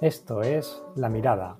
Esto 0.00 0.40
es 0.40 0.82
La 0.96 1.10
Mirada, 1.10 1.58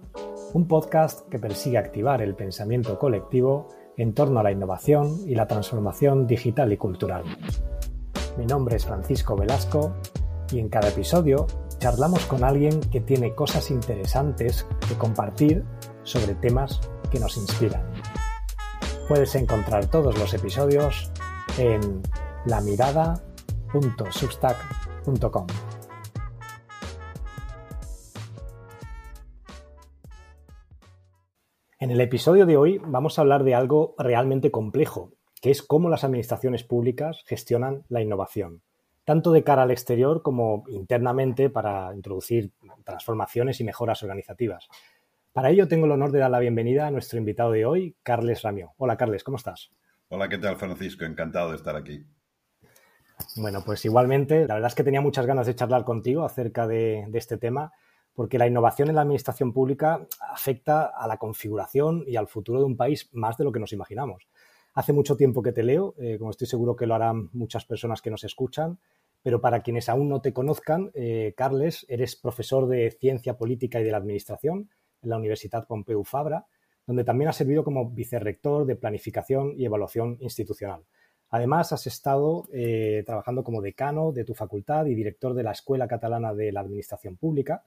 un 0.55 0.67
podcast 0.67 1.29
que 1.29 1.39
persigue 1.39 1.77
activar 1.77 2.23
el 2.23 2.35
pensamiento 2.35 2.99
colectivo 2.99 3.69
en 3.99 4.15
torno 4.15 4.41
a 4.41 4.43
la 4.43 4.51
innovación 4.51 5.15
y 5.27 5.35
la 5.35 5.47
transformación 5.47 6.27
digital 6.27 6.73
y 6.73 6.79
cultural. 6.79 7.25
Mi 8.39 8.47
nombre 8.47 8.77
es 8.77 8.87
Francisco 8.87 9.37
Velasco 9.37 9.93
y 10.51 10.59
en 10.59 10.71
cada 10.71 10.89
episodio 10.89 11.47
charlamos 11.77 12.25
con 12.25 12.43
alguien 12.43 12.81
que 12.81 13.03
tiene 13.03 13.35
cosas 13.35 13.71
interesantes 13.71 14.67
que 14.89 14.95
compartir 14.95 15.67
sobre 16.03 16.35
temas 16.35 16.81
que 17.11 17.21
nos 17.21 17.37
inspiran. 17.37 17.83
Puedes 19.07 19.35
encontrar 19.35 19.91
todos 19.91 20.19
los 20.19 20.33
episodios 20.33 21.13
en 21.59 22.01
lamirada.substack.com. 22.47 25.47
En 31.83 31.91
el 31.91 32.03
episodio 32.03 32.45
de 32.45 32.59
hoy 32.59 32.79
vamos 32.85 33.19
a 33.19 33.23
hablar 33.23 33.43
de 33.43 33.55
algo 33.55 33.95
realmente 33.97 34.51
complejo, 34.51 35.15
que 35.41 35.51
es 35.51 35.63
cómo 35.63 35.89
las 35.89 36.05
administraciones 36.05 36.63
públicas 36.63 37.23
gestionan 37.25 37.85
la 37.89 38.03
innovación, 38.03 38.61
tanto 39.07 39.33
de 39.33 39.43
cara 39.45 39.63
al 39.63 39.71
exterior 39.71 40.21
como 40.21 40.65
internamente 40.69 41.49
para 41.49 41.95
introducir 41.95 42.53
transformaciones 42.85 43.61
y 43.61 43.65
mejoras 43.65 44.03
organizativas. 44.03 44.69
Para 45.33 45.49
ello 45.49 45.69
tengo 45.69 45.87
el 45.87 45.93
honor 45.93 46.13
de 46.13 46.19
dar 46.19 46.31
la 46.31 46.39
bienvenida 46.39 46.87
a 46.87 46.91
nuestro 46.91 47.19
invitado 47.19 47.53
de 47.53 47.65
hoy, 47.65 47.97
Carles 48.03 48.43
Ramió. 48.43 48.75
Hola 48.77 48.99
Carles, 48.99 49.25
¿cómo 49.25 49.39
estás? 49.39 49.71
Hola, 50.11 50.29
¿qué 50.29 50.37
tal 50.37 50.57
Francisco? 50.57 51.07
Encantado 51.07 51.49
de 51.49 51.57
estar 51.57 51.77
aquí. 51.77 52.05
Bueno, 53.37 53.63
pues 53.65 53.87
igualmente, 53.87 54.47
la 54.47 54.53
verdad 54.53 54.69
es 54.69 54.75
que 54.75 54.85
tenía 54.85 55.01
muchas 55.01 55.25
ganas 55.25 55.47
de 55.47 55.55
charlar 55.55 55.85
contigo 55.85 56.27
acerca 56.27 56.67
de, 56.67 57.07
de 57.09 57.19
este 57.19 57.39
tema 57.39 57.73
porque 58.21 58.37
la 58.37 58.47
innovación 58.47 58.91
en 58.91 58.97
la 58.97 59.01
administración 59.01 59.51
pública 59.51 60.07
afecta 60.31 60.85
a 60.85 61.09
la 61.09 61.17
configuración 61.17 62.05
y 62.07 62.17
al 62.17 62.29
futuro 62.29 62.59
de 62.59 62.67
un 62.67 62.77
país 62.77 63.09
más 63.13 63.39
de 63.39 63.45
lo 63.45 63.51
que 63.51 63.61
nos 63.61 63.73
imaginamos. 63.73 64.29
Hace 64.75 64.93
mucho 64.93 65.17
tiempo 65.17 65.41
que 65.41 65.53
te 65.53 65.63
leo, 65.63 65.95
eh, 65.97 66.19
como 66.19 66.31
estoy 66.31 66.47
seguro 66.47 66.77
que 66.77 66.85
lo 66.87 66.95
harán 66.95 67.31
muchas 67.33 67.65
personas 67.65 68.03
que 68.03 68.11
nos 68.11 68.23
escuchan, 68.23 68.79
pero 69.23 69.41
para 69.41 69.63
quienes 69.63 69.89
aún 69.89 70.11
no 70.11 70.21
te 70.21 70.35
conozcan, 70.35 70.91
eh, 70.93 71.33
Carles, 71.35 71.87
eres 71.89 72.15
profesor 72.15 72.69
de 72.69 72.91
Ciencia 72.91 73.39
Política 73.39 73.81
y 73.81 73.85
de 73.85 73.91
la 73.91 73.97
Administración 73.97 74.69
en 75.01 75.09
la 75.09 75.17
Universidad 75.17 75.67
Pompeu 75.67 76.05
Fabra, 76.05 76.45
donde 76.87 77.05
también 77.05 77.31
has 77.31 77.37
servido 77.37 77.65
como 77.65 77.89
vicerrector 77.89 78.67
de 78.67 78.77
Planificación 78.77 79.55
y 79.57 79.65
Evaluación 79.65 80.19
Institucional. 80.21 80.83
Además, 81.31 81.73
has 81.73 81.87
estado 81.87 82.49
eh, 82.53 83.03
trabajando 83.07 83.43
como 83.43 83.63
decano 83.63 84.13
de 84.13 84.27
tu 84.27 84.35
facultad 84.35 84.85
y 84.85 84.95
director 84.95 85.33
de 85.33 85.43
la 85.43 85.53
Escuela 85.53 85.89
Catalana 85.89 86.35
de 86.35 86.53
la 86.53 86.61
Administración 86.61 87.17
Pública, 87.17 87.65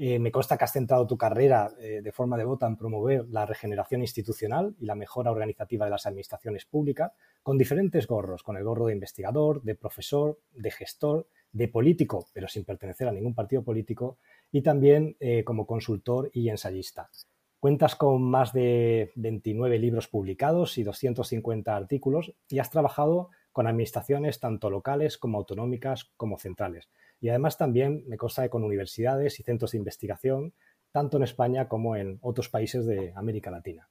eh, 0.00 0.20
me 0.20 0.30
consta 0.30 0.56
que 0.56 0.62
has 0.62 0.72
centrado 0.72 1.08
tu 1.08 1.18
carrera 1.18 1.72
eh, 1.80 2.00
de 2.02 2.12
forma 2.12 2.36
devota 2.36 2.68
en 2.68 2.76
promover 2.76 3.26
la 3.30 3.44
regeneración 3.44 4.00
institucional 4.00 4.76
y 4.78 4.86
la 4.86 4.94
mejora 4.94 5.32
organizativa 5.32 5.86
de 5.86 5.90
las 5.90 6.06
administraciones 6.06 6.66
públicas 6.66 7.10
con 7.42 7.58
diferentes 7.58 8.06
gorros, 8.06 8.44
con 8.44 8.56
el 8.56 8.62
gorro 8.62 8.86
de 8.86 8.92
investigador, 8.92 9.60
de 9.62 9.74
profesor, 9.74 10.38
de 10.52 10.70
gestor, 10.70 11.26
de 11.50 11.66
político, 11.66 12.28
pero 12.32 12.46
sin 12.46 12.64
pertenecer 12.64 13.08
a 13.08 13.12
ningún 13.12 13.34
partido 13.34 13.64
político, 13.64 14.18
y 14.52 14.62
también 14.62 15.16
eh, 15.18 15.42
como 15.42 15.66
consultor 15.66 16.30
y 16.32 16.48
ensayista. 16.48 17.10
Cuentas 17.58 17.96
con 17.96 18.22
más 18.22 18.52
de 18.52 19.10
29 19.16 19.80
libros 19.80 20.06
publicados 20.06 20.78
y 20.78 20.84
250 20.84 21.74
artículos 21.74 22.34
y 22.48 22.60
has 22.60 22.70
trabajado 22.70 23.30
con 23.50 23.66
administraciones 23.66 24.38
tanto 24.38 24.70
locales 24.70 25.18
como 25.18 25.38
autonómicas 25.38 26.12
como 26.16 26.38
centrales. 26.38 26.88
Y 27.20 27.28
además 27.28 27.58
también 27.58 28.04
me 28.06 28.16
consta 28.16 28.48
con 28.48 28.64
universidades 28.64 29.40
y 29.40 29.42
centros 29.42 29.72
de 29.72 29.78
investigación, 29.78 30.54
tanto 30.92 31.16
en 31.16 31.24
España 31.24 31.68
como 31.68 31.96
en 31.96 32.18
otros 32.22 32.48
países 32.48 32.86
de 32.86 33.12
América 33.14 33.50
Latina. 33.50 33.88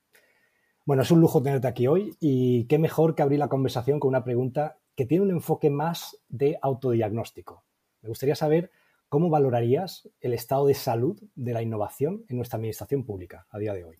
Bueno, 0.85 1.03
es 1.03 1.11
un 1.11 1.19
lujo 1.19 1.43
tenerte 1.43 1.67
aquí 1.67 1.87
hoy 1.87 2.15
y 2.19 2.65
qué 2.67 2.79
mejor 2.79 3.13
que 3.13 3.21
abrir 3.21 3.39
la 3.39 3.49
conversación 3.49 3.99
con 3.99 4.09
una 4.09 4.23
pregunta 4.23 4.77
que 4.95 5.05
tiene 5.05 5.25
un 5.25 5.31
enfoque 5.31 5.69
más 5.69 6.17
de 6.29 6.57
autodiagnóstico. 6.61 7.65
Me 8.01 8.09
gustaría 8.09 8.35
saber 8.35 8.71
cómo 9.09 9.29
valorarías 9.29 10.09
el 10.21 10.33
estado 10.33 10.67
de 10.67 10.73
salud 10.73 11.21
de 11.35 11.53
la 11.53 11.61
innovación 11.61 12.23
en 12.29 12.37
nuestra 12.37 12.57
administración 12.57 13.05
pública 13.05 13.47
a 13.49 13.59
día 13.59 13.73
de 13.73 13.83
hoy. 13.83 13.97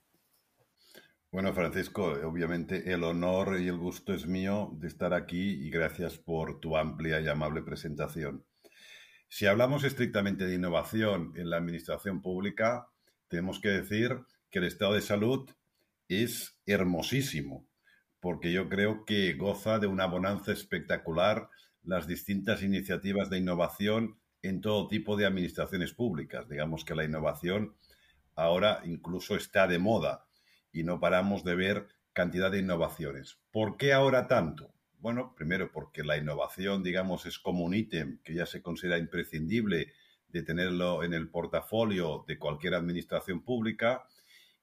Bueno, 1.30 1.54
Francisco, 1.54 2.14
obviamente 2.26 2.94
el 2.94 3.04
honor 3.04 3.60
y 3.60 3.68
el 3.68 3.78
gusto 3.78 4.14
es 4.14 4.26
mío 4.26 4.72
de 4.80 4.88
estar 4.88 5.14
aquí 5.14 5.68
y 5.68 5.70
gracias 5.70 6.18
por 6.18 6.62
tu 6.62 6.78
amplia 6.78 7.20
y 7.20 7.28
amable 7.28 7.62
presentación. 7.62 8.46
Si 9.30 9.46
hablamos 9.46 9.84
estrictamente 9.84 10.46
de 10.46 10.56
innovación 10.56 11.34
en 11.36 11.50
la 11.50 11.58
administración 11.58 12.22
pública, 12.22 12.88
tenemos 13.28 13.60
que 13.60 13.70
decir 13.70 14.22
que 14.50 14.60
el 14.60 14.66
estado 14.66 14.94
de 14.94 15.02
salud 15.02 15.50
es 16.08 16.58
hermosísimo, 16.66 17.68
porque 18.22 18.54
yo 18.54 18.70
creo 18.70 19.04
que 19.06 19.34
goza 19.34 19.80
de 19.80 19.88
una 19.88 20.06
bonanza 20.06 20.54
espectacular 20.54 21.50
las 21.84 22.08
distintas 22.08 22.64
iniciativas 22.64 23.30
de 23.30 23.38
innovación 23.38 24.18
en 24.42 24.62
todo 24.62 24.88
tipo 24.88 25.18
de 25.18 25.26
administraciones 25.26 25.94
públicas. 25.94 26.48
Digamos 26.48 26.86
que 26.86 26.96
la 26.96 27.04
innovación 27.04 27.76
ahora 28.36 28.82
incluso 28.86 29.36
está 29.36 29.68
de 29.68 29.80
moda 29.80 30.26
y 30.72 30.84
no 30.84 31.00
paramos 31.00 31.44
de 31.44 31.56
ver 31.56 31.88
cantidad 32.14 32.50
de 32.50 32.60
innovaciones. 32.60 33.40
¿Por 33.52 33.78
qué 33.78 33.94
ahora 33.94 34.28
tanto? 34.28 34.74
Bueno, 35.00 35.34
primero 35.36 35.72
porque 35.72 36.04
la 36.04 36.18
innovación, 36.18 36.82
digamos, 36.82 37.26
es 37.26 37.38
como 37.38 37.64
un 37.64 37.76
ítem 37.76 38.20
que 38.24 38.34
ya 38.34 38.46
se 38.46 38.62
considera 38.62 38.98
imprescindible 38.98 39.94
de 40.28 40.44
tenerlo 40.44 41.04
en 41.04 41.14
el 41.14 41.30
portafolio 41.30 42.26
de 42.28 42.40
cualquier 42.40 42.74
administración 42.74 43.42
pública 43.44 44.08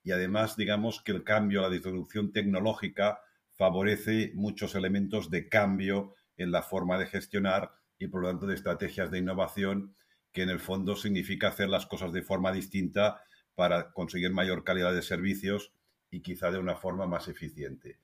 y 0.03 0.11
además, 0.11 0.57
digamos, 0.57 1.01
que 1.03 1.13
el 1.13 1.25
cambio, 1.25 1.63
la 1.63 1.71
disrupción 1.71 2.33
tecnológica 2.33 3.21
favorece 3.53 4.33
muchos 4.35 4.75
elementos 4.75 5.31
de 5.31 5.49
cambio 5.49 6.15
en 6.37 6.51
la 6.51 6.63
forma 6.63 6.99
de 6.99 7.07
gestionar 7.07 7.73
y, 7.99 8.09
por 8.09 8.23
lo 8.23 8.29
tanto, 8.29 8.47
de 8.47 8.55
estrategias 8.55 9.11
de 9.11 9.19
innovación 9.19 9.95
que 10.33 10.43
en 10.43 10.51
el 10.51 10.59
fondo 10.59 10.97
significa 10.97 11.49
hacer 11.49 11.69
las 11.69 11.87
cosas 11.87 12.13
de 12.13 12.23
forma 12.23 12.53
distinta 12.53 13.23
para 13.55 13.93
conseguir 13.93 14.33
mayor 14.33 14.65
calidad 14.65 14.93
de 14.93 15.03
servicios 15.03 15.73
y 16.11 16.21
quizá 16.21 16.51
de 16.51 16.59
una 16.59 16.75
forma 16.75 17.07
más 17.07 17.29
eficiente. 17.29 17.99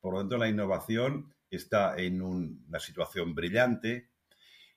Por 0.00 0.14
lo 0.14 0.20
tanto, 0.20 0.38
la 0.38 0.48
innovación 0.48 1.34
está 1.56 1.96
en 1.96 2.22
una 2.22 2.80
situación 2.80 3.34
brillante. 3.34 4.10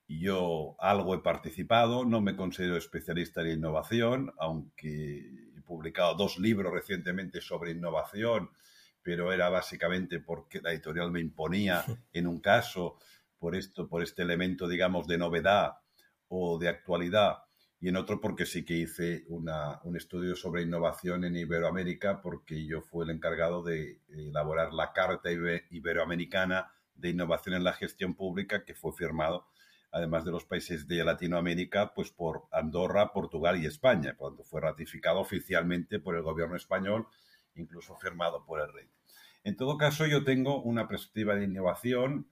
y 0.07 0.19
Yo 0.19 0.75
algo 0.79 1.15
he 1.15 1.19
participado, 1.19 2.05
no 2.05 2.21
me 2.21 2.35
considero 2.35 2.77
especialista 2.77 3.41
en 3.41 3.57
innovación, 3.57 4.33
aunque 4.37 5.19
he 5.57 5.61
publicado 5.61 6.15
dos 6.15 6.37
libros 6.37 6.73
recientemente 6.73 7.41
sobre 7.41 7.71
innovación, 7.71 8.51
pero 9.01 9.31
era 9.31 9.49
básicamente 9.49 10.19
porque 10.19 10.61
la 10.61 10.71
editorial 10.71 11.11
me 11.11 11.21
imponía 11.21 11.83
en 12.13 12.27
un 12.27 12.39
caso 12.39 12.97
por 13.39 13.55
esto, 13.55 13.87
por 13.87 14.03
este 14.03 14.21
elemento, 14.21 14.67
digamos, 14.67 15.07
de 15.07 15.17
novedad 15.17 15.73
o 16.27 16.57
de 16.57 16.67
actualidad 16.67 17.44
y 17.85 17.89
en 17.89 17.97
otro 17.97 18.19
porque 18.19 18.47
sí 18.47 18.65
que 18.65 18.73
hice 18.73 19.25
un 19.27 19.95
estudio 19.95 20.35
sobre 20.35 20.63
innovación 20.63 21.23
en 21.23 21.35
Iberoamérica, 21.35 22.19
porque 22.19 22.65
yo 22.65 22.81
fui 22.81 23.03
el 23.05 23.11
encargado 23.11 23.61
de 23.61 24.01
elaborar 24.09 24.73
la 24.73 24.91
Carta 24.91 25.29
Iberoamericana 25.31 26.71
de 26.95 27.09
Innovación 27.09 27.53
en 27.53 27.63
la 27.63 27.73
Gestión 27.73 28.15
Pública, 28.15 28.65
que 28.65 28.73
fue 28.73 28.91
firmado, 28.91 29.45
además 29.91 30.25
de 30.25 30.31
los 30.31 30.45
países 30.45 30.87
de 30.87 31.03
Latinoamérica, 31.03 31.93
pues 31.93 32.09
por 32.09 32.47
Andorra, 32.51 33.13
Portugal 33.13 33.61
y 33.61 33.67
España. 33.67 34.15
cuando 34.17 34.43
fue 34.43 34.61
ratificado 34.61 35.19
oficialmente 35.19 35.99
por 35.99 36.15
el 36.15 36.23
gobierno 36.23 36.55
español, 36.55 37.05
incluso 37.53 37.95
firmado 37.97 38.43
por 38.47 38.61
el 38.61 38.73
rey. 38.73 38.87
En 39.43 39.55
todo 39.55 39.77
caso, 39.77 40.07
yo 40.07 40.23
tengo 40.23 40.59
una 40.59 40.87
perspectiva 40.87 41.35
de 41.35 41.43
innovación, 41.43 42.27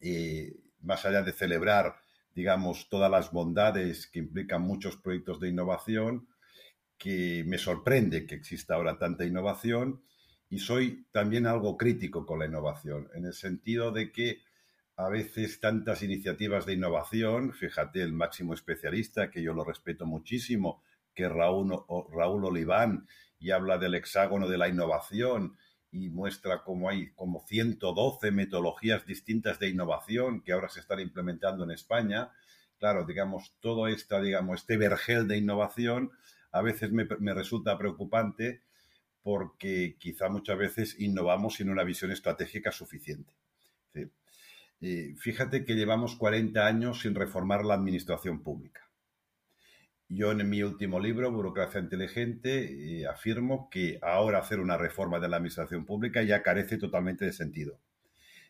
eh, 0.00 0.56
más 0.80 1.06
allá 1.06 1.22
de 1.22 1.30
celebrar 1.30 1.94
digamos, 2.40 2.88
todas 2.88 3.10
las 3.10 3.32
bondades 3.32 4.06
que 4.06 4.18
implican 4.18 4.62
muchos 4.62 4.96
proyectos 4.96 5.40
de 5.40 5.50
innovación, 5.50 6.26
que 6.96 7.44
me 7.46 7.58
sorprende 7.58 8.26
que 8.26 8.34
exista 8.34 8.76
ahora 8.76 8.96
tanta 8.96 9.26
innovación 9.26 10.02
y 10.48 10.58
soy 10.58 11.06
también 11.12 11.46
algo 11.46 11.76
crítico 11.76 12.24
con 12.24 12.38
la 12.38 12.46
innovación, 12.46 13.10
en 13.12 13.26
el 13.26 13.34
sentido 13.34 13.92
de 13.92 14.10
que 14.10 14.38
a 14.96 15.10
veces 15.10 15.60
tantas 15.60 16.02
iniciativas 16.02 16.64
de 16.64 16.72
innovación, 16.72 17.52
fíjate, 17.52 18.00
el 18.00 18.14
máximo 18.14 18.54
especialista, 18.54 19.30
que 19.30 19.42
yo 19.42 19.52
lo 19.52 19.62
respeto 19.62 20.06
muchísimo, 20.06 20.82
que 21.14 21.28
Raúl, 21.28 21.84
Raúl 22.10 22.46
Oliván, 22.46 23.06
y 23.38 23.50
habla 23.50 23.76
del 23.76 23.96
hexágono 23.96 24.48
de 24.48 24.56
la 24.56 24.68
innovación, 24.68 25.58
y 25.92 26.08
muestra 26.08 26.62
cómo 26.62 26.88
hay 26.88 27.10
como 27.12 27.44
112 27.46 28.30
metodologías 28.30 29.06
distintas 29.06 29.58
de 29.58 29.68
innovación 29.68 30.42
que 30.42 30.52
ahora 30.52 30.68
se 30.68 30.80
están 30.80 31.00
implementando 31.00 31.64
en 31.64 31.72
España. 31.72 32.30
Claro, 32.78 33.04
digamos, 33.04 33.54
todo 33.60 33.88
esta, 33.88 34.20
digamos, 34.20 34.60
este 34.60 34.76
vergel 34.76 35.26
de 35.26 35.38
innovación 35.38 36.12
a 36.52 36.62
veces 36.62 36.90
me, 36.92 37.34
resulta 37.34 37.78
preocupante 37.78 38.62
porque 39.22 39.96
quizá 39.98 40.28
muchas 40.28 40.58
veces 40.58 40.98
innovamos 40.98 41.56
sin 41.56 41.70
una 41.70 41.84
visión 41.84 42.10
estratégica 42.10 42.72
suficiente. 42.72 43.34
Eh, 44.82 45.14
fíjate 45.18 45.66
que 45.66 45.74
llevamos 45.74 46.16
40 46.16 46.66
años 46.66 47.02
sin 47.02 47.14
reformar 47.14 47.66
la 47.66 47.74
administración 47.74 48.42
pública. 48.42 48.89
Yo 50.12 50.32
en 50.32 50.50
mi 50.50 50.60
último 50.60 50.98
libro, 50.98 51.30
Burocracia 51.30 51.78
Inteligente, 51.78 52.98
eh, 52.98 53.06
afirmo 53.06 53.70
que 53.70 54.00
ahora 54.02 54.40
hacer 54.40 54.58
una 54.58 54.76
reforma 54.76 55.20
de 55.20 55.28
la 55.28 55.36
administración 55.36 55.86
pública 55.86 56.24
ya 56.24 56.42
carece 56.42 56.78
totalmente 56.78 57.24
de 57.24 57.32
sentido. 57.32 57.78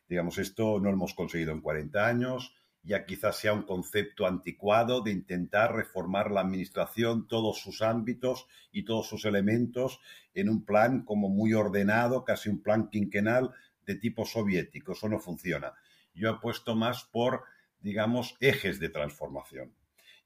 Digamos, 0.09 0.39
esto 0.39 0.81
no 0.81 0.89
lo 0.89 0.95
hemos 0.95 1.13
conseguido 1.13 1.53
en 1.53 1.61
40 1.61 2.07
años, 2.07 2.57
ya 2.83 3.05
quizás 3.05 3.37
sea 3.37 3.53
un 3.53 3.65
concepto 3.65 4.27
anticuado 4.27 5.03
de 5.03 5.11
intentar 5.11 5.75
reformar 5.77 6.31
la 6.31 6.41
administración, 6.41 7.29
todos 7.29 7.61
sus 7.61 7.83
ámbitos 7.83 8.47
y 8.73 8.87
todos 8.87 9.07
sus 9.07 9.27
elementos 9.27 10.01
en 10.33 10.49
un 10.49 10.65
plan 10.65 11.05
como 11.05 11.29
muy 11.29 11.53
ordenado, 11.53 12.25
casi 12.25 12.49
un 12.49 12.63
plan 12.63 12.89
quinquenal 12.89 13.51
de 13.85 13.97
tipo 13.97 14.25
soviético. 14.25 14.93
Eso 14.93 15.11
no 15.11 15.19
funciona. 15.19 15.75
Yo 16.15 16.31
he 16.31 16.41
puesto 16.41 16.75
más 16.75 17.05
por, 17.05 17.43
digamos, 17.81 18.39
ejes 18.41 18.81
de 18.81 18.89
transformación. 18.89 19.75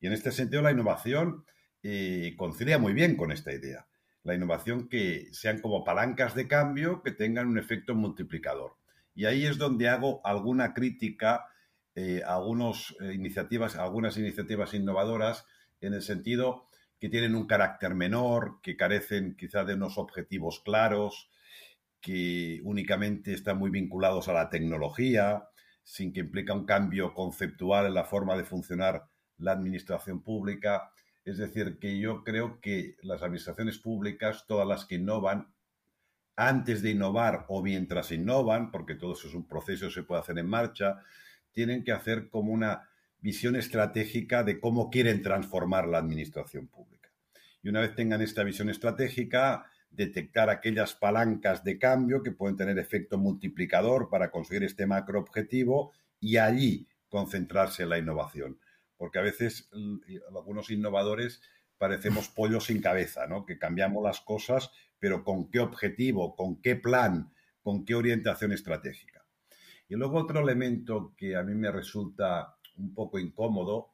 Y 0.04 0.06
en 0.06 0.12
este 0.12 0.32
sentido 0.32 0.60
la 0.60 0.70
innovación 0.70 1.46
eh, 1.82 2.34
concilia 2.36 2.76
muy 2.78 2.92
bien 2.92 3.16
con 3.16 3.32
esta 3.32 3.54
idea. 3.54 3.86
La 4.22 4.34
innovación 4.34 4.86
que 4.90 5.28
sean 5.32 5.62
como 5.62 5.82
palancas 5.82 6.34
de 6.34 6.46
cambio 6.46 7.02
que 7.02 7.12
tengan 7.12 7.48
un 7.48 7.56
efecto 7.56 7.94
multiplicador. 7.94 8.76
Y 9.14 9.24
ahí 9.24 9.46
es 9.46 9.56
donde 9.56 9.88
hago 9.88 10.20
alguna 10.22 10.74
crítica 10.74 11.46
eh, 11.94 12.20
eh, 12.22 13.12
iniciativas, 13.14 13.76
algunas 13.76 14.18
iniciativas 14.18 14.74
innovadoras 14.74 15.46
en 15.80 15.94
el 15.94 16.02
sentido 16.02 16.68
que 17.00 17.08
tienen 17.08 17.34
un 17.34 17.46
carácter 17.46 17.94
menor, 17.94 18.60
que 18.62 18.76
carecen 18.76 19.34
quizá 19.38 19.64
de 19.64 19.72
unos 19.72 19.96
objetivos 19.96 20.60
claros, 20.62 21.30
que 22.02 22.60
únicamente 22.64 23.32
están 23.32 23.56
muy 23.56 23.70
vinculados 23.70 24.28
a 24.28 24.34
la 24.34 24.50
tecnología, 24.50 25.48
sin 25.82 26.12
que 26.12 26.20
implica 26.20 26.52
un 26.52 26.66
cambio 26.66 27.14
conceptual 27.14 27.86
en 27.86 27.94
la 27.94 28.04
forma 28.04 28.36
de 28.36 28.44
funcionar 28.44 29.04
la 29.38 29.52
administración 29.52 30.22
pública. 30.22 30.90
Es 31.24 31.38
decir, 31.38 31.78
que 31.78 31.98
yo 31.98 32.22
creo 32.22 32.60
que 32.60 32.96
las 33.02 33.22
administraciones 33.22 33.78
públicas, 33.78 34.44
todas 34.46 34.66
las 34.66 34.84
que 34.84 34.96
innovan, 34.96 35.54
antes 36.36 36.82
de 36.82 36.90
innovar 36.90 37.46
o 37.48 37.62
mientras 37.62 38.10
innovan, 38.12 38.70
porque 38.70 38.94
todo 38.94 39.14
eso 39.14 39.28
es 39.28 39.34
un 39.34 39.46
proceso, 39.46 39.90
se 39.90 40.02
puede 40.02 40.20
hacer 40.20 40.38
en 40.38 40.48
marcha, 40.48 40.98
tienen 41.52 41.84
que 41.84 41.92
hacer 41.92 42.28
como 42.28 42.52
una 42.52 42.88
visión 43.20 43.56
estratégica 43.56 44.42
de 44.42 44.60
cómo 44.60 44.90
quieren 44.90 45.22
transformar 45.22 45.88
la 45.88 45.98
administración 45.98 46.66
pública. 46.66 47.10
Y 47.62 47.68
una 47.70 47.80
vez 47.80 47.94
tengan 47.94 48.20
esta 48.20 48.42
visión 48.42 48.68
estratégica, 48.68 49.64
detectar 49.90 50.50
aquellas 50.50 50.94
palancas 50.94 51.64
de 51.64 51.78
cambio 51.78 52.22
que 52.22 52.32
pueden 52.32 52.56
tener 52.56 52.78
efecto 52.78 53.16
multiplicador 53.16 54.10
para 54.10 54.30
conseguir 54.30 54.64
este 54.64 54.86
macro 54.86 55.20
objetivo 55.20 55.92
y 56.20 56.36
allí 56.36 56.88
concentrarse 57.08 57.84
en 57.84 57.90
la 57.90 57.98
innovación. 57.98 58.58
Porque 58.96 59.18
a 59.18 59.22
veces 59.22 59.70
algunos 60.34 60.70
innovadores 60.70 61.42
parecemos 61.78 62.28
pollos 62.28 62.66
sin 62.66 62.80
cabeza, 62.80 63.26
¿no? 63.26 63.44
Que 63.44 63.58
cambiamos 63.58 64.02
las 64.02 64.20
cosas, 64.20 64.70
pero 64.98 65.24
¿con 65.24 65.50
qué 65.50 65.60
objetivo? 65.60 66.36
¿Con 66.36 66.60
qué 66.62 66.76
plan? 66.76 67.32
¿Con 67.62 67.84
qué 67.84 67.94
orientación 67.94 68.52
estratégica? 68.52 69.26
Y 69.88 69.96
luego 69.96 70.18
otro 70.18 70.40
elemento 70.40 71.14
que 71.16 71.36
a 71.36 71.42
mí 71.42 71.54
me 71.54 71.70
resulta 71.70 72.56
un 72.76 72.94
poco 72.94 73.18
incómodo 73.18 73.90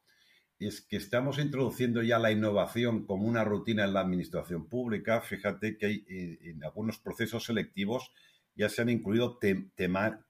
es 0.59 0.81
que 0.81 0.97
estamos 0.97 1.39
introduciendo 1.39 2.03
ya 2.03 2.19
la 2.19 2.31
innovación 2.31 3.05
como 3.05 3.27
una 3.27 3.43
rutina 3.43 3.83
en 3.83 3.93
la 3.93 4.01
administración 4.01 4.69
pública. 4.69 5.21
Fíjate 5.21 5.77
que 5.77 5.85
hay, 5.85 6.05
eh, 6.07 6.37
en 6.51 6.63
algunos 6.63 6.99
procesos 6.99 7.45
selectivos 7.45 8.11
ya 8.55 8.69
se 8.69 8.81
han 8.81 8.89
incluido 8.89 9.39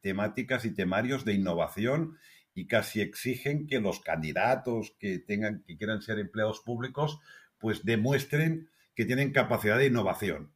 temáticas 0.02 0.66
y 0.66 0.74
temarios 0.74 1.26
de 1.26 1.34
innovación 1.34 2.18
y 2.54 2.68
casi 2.68 3.02
exigen 3.02 3.68
que 3.68 3.80
los 3.80 4.02
candidatos 4.02 4.96
que 5.00 5.20
tengan 5.20 5.64
que 5.64 5.78
quieran 5.78 6.02
ser 6.02 6.20
empleados 6.20 6.60
públicos 6.60 7.20
pues 7.60 7.86
demuestren 7.86 8.70
que 8.96 9.06
tienen 9.06 9.32
capacidad 9.32 9.78
de 9.78 9.88
innovación. 9.88 10.54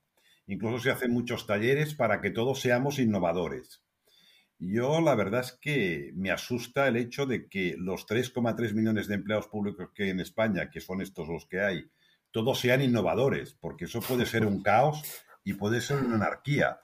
Incluso 0.47 0.80
se 0.80 0.92
hacen 0.92 1.12
muchos 1.12 1.47
talleres 1.47 1.95
para 1.95 2.21
que 2.21 2.31
todos 2.31 2.59
seamos 2.62 3.00
innovadores. 3.00 3.81
Yo 4.57 5.01
la 5.01 5.15
verdad 5.15 5.42
es 5.42 5.51
que 5.53 6.12
me 6.15 6.31
asusta 6.31 6.88
el 6.88 6.95
hecho 6.95 7.25
de 7.25 7.47
que 7.47 7.75
los 7.77 8.07
3,3 8.07 8.74
millones 8.74 9.07
de 9.07 9.15
empleados 9.15 9.48
públicos 9.48 9.89
que 9.94 10.03
hay 10.03 10.09
en 10.09 10.21
España, 10.21 10.69
que 10.69 10.80
son 10.80 11.01
estos 11.01 11.27
los 11.27 11.45
que 11.45 11.62
hay, 11.62 11.89
todos 12.31 12.59
sean 12.59 12.81
innovadores, 12.81 13.53
porque 13.53 13.86
eso 13.86 14.01
puede 14.01 14.25
ser 14.25 14.45
un 14.45 14.62
caos 14.62 15.03
y 15.44 15.53
puede 15.53 15.81
ser 15.81 15.98
una 15.98 16.15
anarquía. 16.15 16.80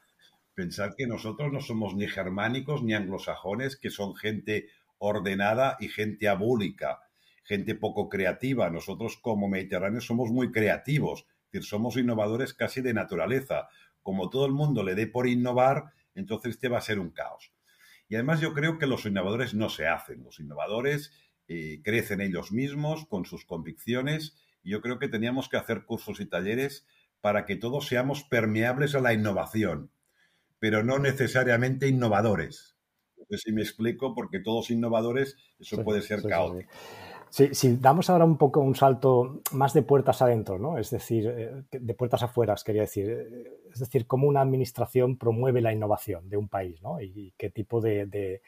Pensar 0.54 0.96
que 0.98 1.07
nosotros 1.07 1.52
no 1.52 1.62
somos 1.62 1.96
ni 1.96 2.07
germánicos 2.07 2.84
ni 2.84 2.94
anglosajones, 2.94 3.78
que 3.78 3.90
son 3.90 4.16
gente 4.16 4.68
ordenada 5.01 5.77
y 5.80 5.89
gente 5.89 6.30
abúlica, 6.30 7.00
gente 7.44 7.74
poco 7.74 8.07
creativa. 8.07 8.69
Nosotros 8.69 9.18
como 9.18 9.50
mediterráneos 9.50 10.06
somos 10.06 10.30
muy 10.30 10.51
creativos, 10.51 11.25
es 11.45 11.51
decir, 11.51 11.68
somos 11.68 11.98
innovadores 11.98 12.53
casi 12.53 12.81
de 12.81 12.94
naturaleza. 12.94 13.68
Como 14.03 14.30
todo 14.30 14.45
el 14.45 14.51
mundo 14.51 14.83
le 14.83 14.94
dé 14.94 15.07
por 15.07 15.27
innovar, 15.27 15.86
entonces 16.13 16.51
este 16.51 16.69
va 16.69 16.77
a 16.77 16.81
ser 16.81 17.00
un 17.00 17.09
caos. 17.09 17.51
Y 18.09 18.15
además 18.15 18.42
yo 18.42 18.53
creo 18.53 18.77
que 18.77 18.86
los 18.86 19.06
innovadores 19.06 19.56
no 19.56 19.69
se 19.69 19.88
hacen, 19.88 20.24
los 20.24 20.39
innovadores 20.39 21.12
eh, 21.47 21.81
crecen 21.83 22.21
ellos 22.21 22.51
mismos 22.51 23.06
con 23.07 23.25
sus 23.25 23.45
convicciones 23.45 24.38
y 24.63 24.69
yo 24.69 24.81
creo 24.81 25.00
que 25.00 25.07
teníamos 25.07 25.50
que 25.50 25.57
hacer 25.57 25.86
cursos 25.86 26.19
y 26.19 26.27
talleres 26.27 26.86
para 27.21 27.45
que 27.45 27.56
todos 27.56 27.88
seamos 27.88 28.24
permeables 28.24 28.94
a 28.94 29.00
la 29.00 29.13
innovación, 29.13 29.92
pero 30.59 30.83
no 30.83 31.00
necesariamente 31.00 31.88
innovadores. 31.88 32.70
Sé 33.31 33.38
si 33.38 33.51
me 33.54 33.62
explico, 33.62 34.13
porque 34.13 34.42
todos 34.42 34.72
innovadores, 34.72 35.38
eso 35.57 35.81
puede 35.83 36.01
ser 36.01 36.22
caótico. 36.22 36.69
Si, 37.30 37.78
damos 37.78 38.10
ahora 38.10 38.25
un 38.25 38.38
poco 38.38 38.60
un 38.60 38.75
salto 38.75 39.42
más 39.54 39.74
de 39.74 39.83
puertas 39.83 40.22
adentro, 40.22 40.60
¿no? 40.60 40.78
Es 40.78 40.89
decir, 40.89 41.33
eh, 41.33 41.63
de 41.72 41.94
puertas 41.94 42.24
afuera, 42.24 42.56
quería 42.66 42.81
decir. 42.81 43.10
Eh, 43.10 43.60
es 43.72 43.80
decir, 43.80 44.06
cómo 44.06 44.28
una 44.28 44.42
administración 44.42 45.18
promueve 45.18 45.62
la 45.62 45.72
innovación 45.72 46.28
de 46.28 46.36
un 46.36 46.50
país, 46.50 46.81
¿no? 46.81 47.00
Y 47.00 47.33
qué 47.38 47.50
tipo 47.50 47.80
de, 47.80 48.42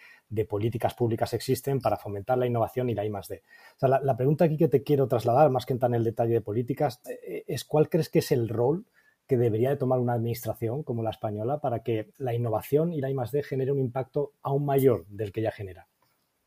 políticas 0.50 0.95
públicas 0.95 1.33
existen 1.33 1.80
para 1.80 1.95
fomentar 1.95 2.38
la 2.38 2.45
innovación 2.45 2.89
y 2.89 2.94
la 2.94 3.06
I 3.06 3.09
O 3.09 3.24
sea, 3.24 3.88
la, 3.88 4.18
pregunta 4.18 4.44
aquí 4.44 4.57
que 4.57 4.68
te 4.68 4.83
quiero 4.83 5.07
trasladar, 5.07 5.50
más 5.50 5.65
que 5.65 5.71
entrar 5.71 5.91
en 5.91 5.95
el 5.95 6.03
detalle 6.03 6.33
de 6.33 6.41
políticas, 6.41 7.00
eh, 7.25 7.45
es 7.47 7.63
cuál 7.63 7.88
crees 7.88 8.09
que 8.09 8.19
es 8.19 8.33
el 8.33 8.50
rol 8.50 8.85
que 9.27 9.37
debería 9.37 9.69
de 9.69 9.77
tomar 9.77 9.99
una 9.99 10.13
administración 10.13 10.83
como 10.83 11.03
la 11.03 11.11
española 11.11 11.59
para 11.59 11.83
que 11.83 12.11
la 12.17 12.33
innovación 12.33 12.91
y 12.91 13.01
la 13.01 13.09
I 13.09 13.15
genere 13.43 13.71
un 13.71 13.79
impacto 13.79 14.33
aún 14.41 14.65
mayor 14.65 15.05
del 15.07 15.31
que 15.31 15.41
ya 15.41 15.51
genera. 15.51 15.87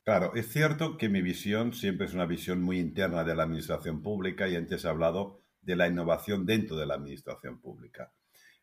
Claro, 0.04 0.34
es 0.36 0.48
cierto 0.52 0.96
que 0.98 1.08
mi 1.08 1.20
visión 1.20 1.72
siempre 1.72 2.06
es 2.06 2.14
una 2.14 2.26
visión 2.26 2.62
muy 2.62 2.78
interna 2.78 3.24
de 3.24 3.34
la 3.34 3.42
administración 3.42 4.02
pública 4.02 4.46
y 4.48 4.54
antes 4.54 4.84
he 4.84 4.88
hablado 4.88 5.40
de 5.62 5.74
la 5.74 5.88
innovación 5.88 6.46
dentro 6.46 6.76
de 6.76 6.86
la 6.86 6.94
administración 6.94 7.60
pública. 7.60 8.12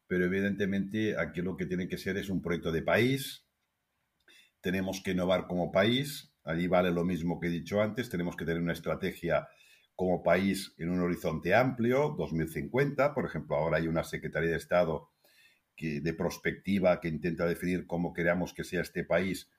Pero 0.07 0.25
evidentemente 0.25 1.17
aquí 1.19 1.41
lo 1.41 1.57
que 1.57 1.65
tiene 1.65 1.87
que 1.87 1.97
ser 1.97 2.17
es 2.17 2.29
un 2.29 2.41
proyecto 2.41 2.71
de 2.71 2.81
país. 2.81 3.45
Tenemos 4.61 5.01
que 5.03 5.11
innovar 5.11 5.47
como 5.47 5.71
país. 5.71 6.33
Allí 6.45 6.67
vale 6.67 6.91
lo 6.91 7.03
mismo 7.03 7.39
que 7.39 7.47
he 7.47 7.51
dicho 7.51 7.81
antes. 7.81 8.09
Tenemos 8.09 8.37
que 8.37 8.45
tener 8.45 8.61
una 8.61 8.73
estrategia 8.73 9.47
como 9.95 10.23
país 10.23 10.73
en 10.77 10.89
un 10.89 11.01
horizonte 11.01 11.53
amplio, 11.53 12.15
2050. 12.17 13.13
Por 13.13 13.25
ejemplo, 13.25 13.55
ahora 13.55 13.77
hay 13.77 13.87
una 13.87 14.03
Secretaría 14.03 14.51
de 14.51 14.57
Estado 14.57 15.09
que, 15.75 16.01
de 16.01 16.13
prospectiva 16.13 16.99
que 16.99 17.07
intenta 17.07 17.45
definir 17.45 17.87
cómo 17.87 18.13
queremos 18.13 18.53
que 18.53 18.63
sea 18.63 18.81
este 18.81 19.03
país 19.03 19.49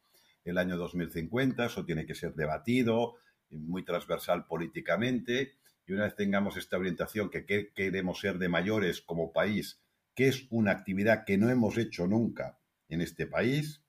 el 0.44 0.58
año 0.58 0.76
2050, 0.76 1.64
eso 1.64 1.84
tiene 1.84 2.04
que 2.04 2.14
ser 2.14 2.34
debatido, 2.34 3.16
muy 3.50 3.84
transversal 3.84 4.46
políticamente, 4.46 5.54
y 5.86 5.92
una 5.92 6.04
vez 6.04 6.16
tengamos 6.16 6.56
esta 6.56 6.76
orientación 6.76 7.30
que 7.30 7.44
queremos 7.74 8.20
ser 8.20 8.38
de 8.38 8.48
mayores 8.48 9.00
como 9.00 9.32
país, 9.32 9.80
que 10.14 10.28
es 10.28 10.46
una 10.50 10.72
actividad 10.72 11.24
que 11.24 11.38
no 11.38 11.50
hemos 11.50 11.76
hecho 11.78 12.06
nunca 12.06 12.58
en 12.88 13.00
este 13.00 13.26
país, 13.26 13.82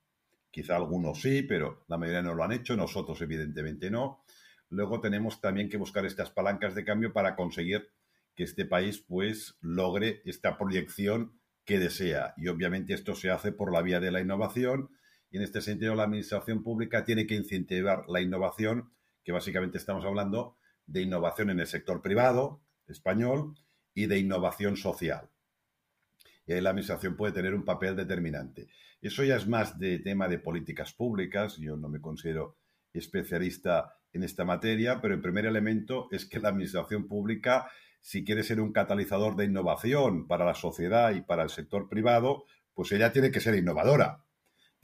quizá 0.52 0.76
algunos 0.76 1.22
sí, 1.22 1.44
pero 1.44 1.84
la 1.88 1.98
mayoría 1.98 2.22
no 2.22 2.34
lo 2.34 2.44
han 2.44 2.54
hecho, 2.54 2.76
nosotros 2.76 3.22
evidentemente 3.22 3.92
no. 3.92 4.24
Luego 4.76 5.00
tenemos 5.00 5.40
también 5.40 5.70
que 5.70 5.78
buscar 5.78 6.06
estas 6.06 6.32
palancas 6.32 6.76
de 6.76 6.84
cambio 6.84 7.14
para 7.14 7.38
conseguir 7.38 7.90
que 8.36 8.44
este 8.44 8.66
país 8.66 9.00
pues 9.00 9.58
logre 9.62 10.22
esta 10.26 10.58
proyección 10.58 11.40
que 11.64 11.80
desea. 11.80 12.34
Y 12.36 12.50
obviamente 12.50 12.94
esto 12.94 13.16
se 13.16 13.32
hace 13.32 13.54
por 13.54 13.72
la 13.72 13.82
vía 13.82 14.02
de 14.02 14.12
la 14.12 14.20
innovación, 14.20 14.90
y 15.32 15.38
en 15.38 15.44
este 15.44 15.62
sentido, 15.62 15.96
la 15.96 16.04
administración 16.04 16.62
pública 16.62 17.06
tiene 17.06 17.26
que 17.26 17.36
incentivar 17.36 18.04
la 18.10 18.20
innovación, 18.20 18.92
que 19.24 19.32
básicamente 19.32 19.78
estamos 19.78 20.04
hablando 20.04 20.58
de 20.86 21.02
innovación 21.02 21.50
en 21.50 21.62
el 21.62 21.68
sector 21.68 22.02
privado 22.02 22.62
español 22.88 23.56
y 23.94 24.08
de 24.08 24.20
innovación 24.20 24.76
social. 24.76 25.30
Y 26.46 26.52
ahí 26.52 26.62
la 26.62 26.72
administración 26.72 27.16
puede 27.16 27.34
tener 27.34 27.56
un 27.56 27.64
papel 27.64 27.96
determinante. 27.96 28.68
Eso 29.02 29.24
ya 29.24 29.38
es 29.38 29.48
más 29.48 29.80
de 29.80 30.00
tema 30.00 30.28
de 30.28 30.38
políticas 30.38 30.94
públicas. 30.94 31.58
Yo 31.58 31.78
no 31.78 31.88
me 31.88 32.02
considero 32.02 32.58
especialista 32.94 33.98
en 34.16 34.24
esta 34.24 34.46
materia, 34.46 35.02
pero 35.02 35.14
el 35.14 35.22
primer 35.22 35.46
elemento 35.46 36.08
es 36.12 36.26
que 36.26 36.40
la 36.40 36.50
administración 36.50 37.08
pública, 37.08 37.70
si 38.02 38.24
quiere 38.24 38.44
ser 38.44 38.62
un 38.62 38.72
catalizador 38.72 39.36
de 39.36 39.46
innovación 39.46 40.28
para 40.28 40.46
la 40.46 40.56
sociedad 40.56 41.14
y 41.14 41.22
para 41.22 41.44
el 41.44 41.50
sector 41.50 41.90
privado, 41.90 42.46
pues 42.74 42.92
ella 42.92 43.12
tiene 43.12 43.32
que 43.32 43.40
ser 43.40 43.56
innovadora 43.56 44.26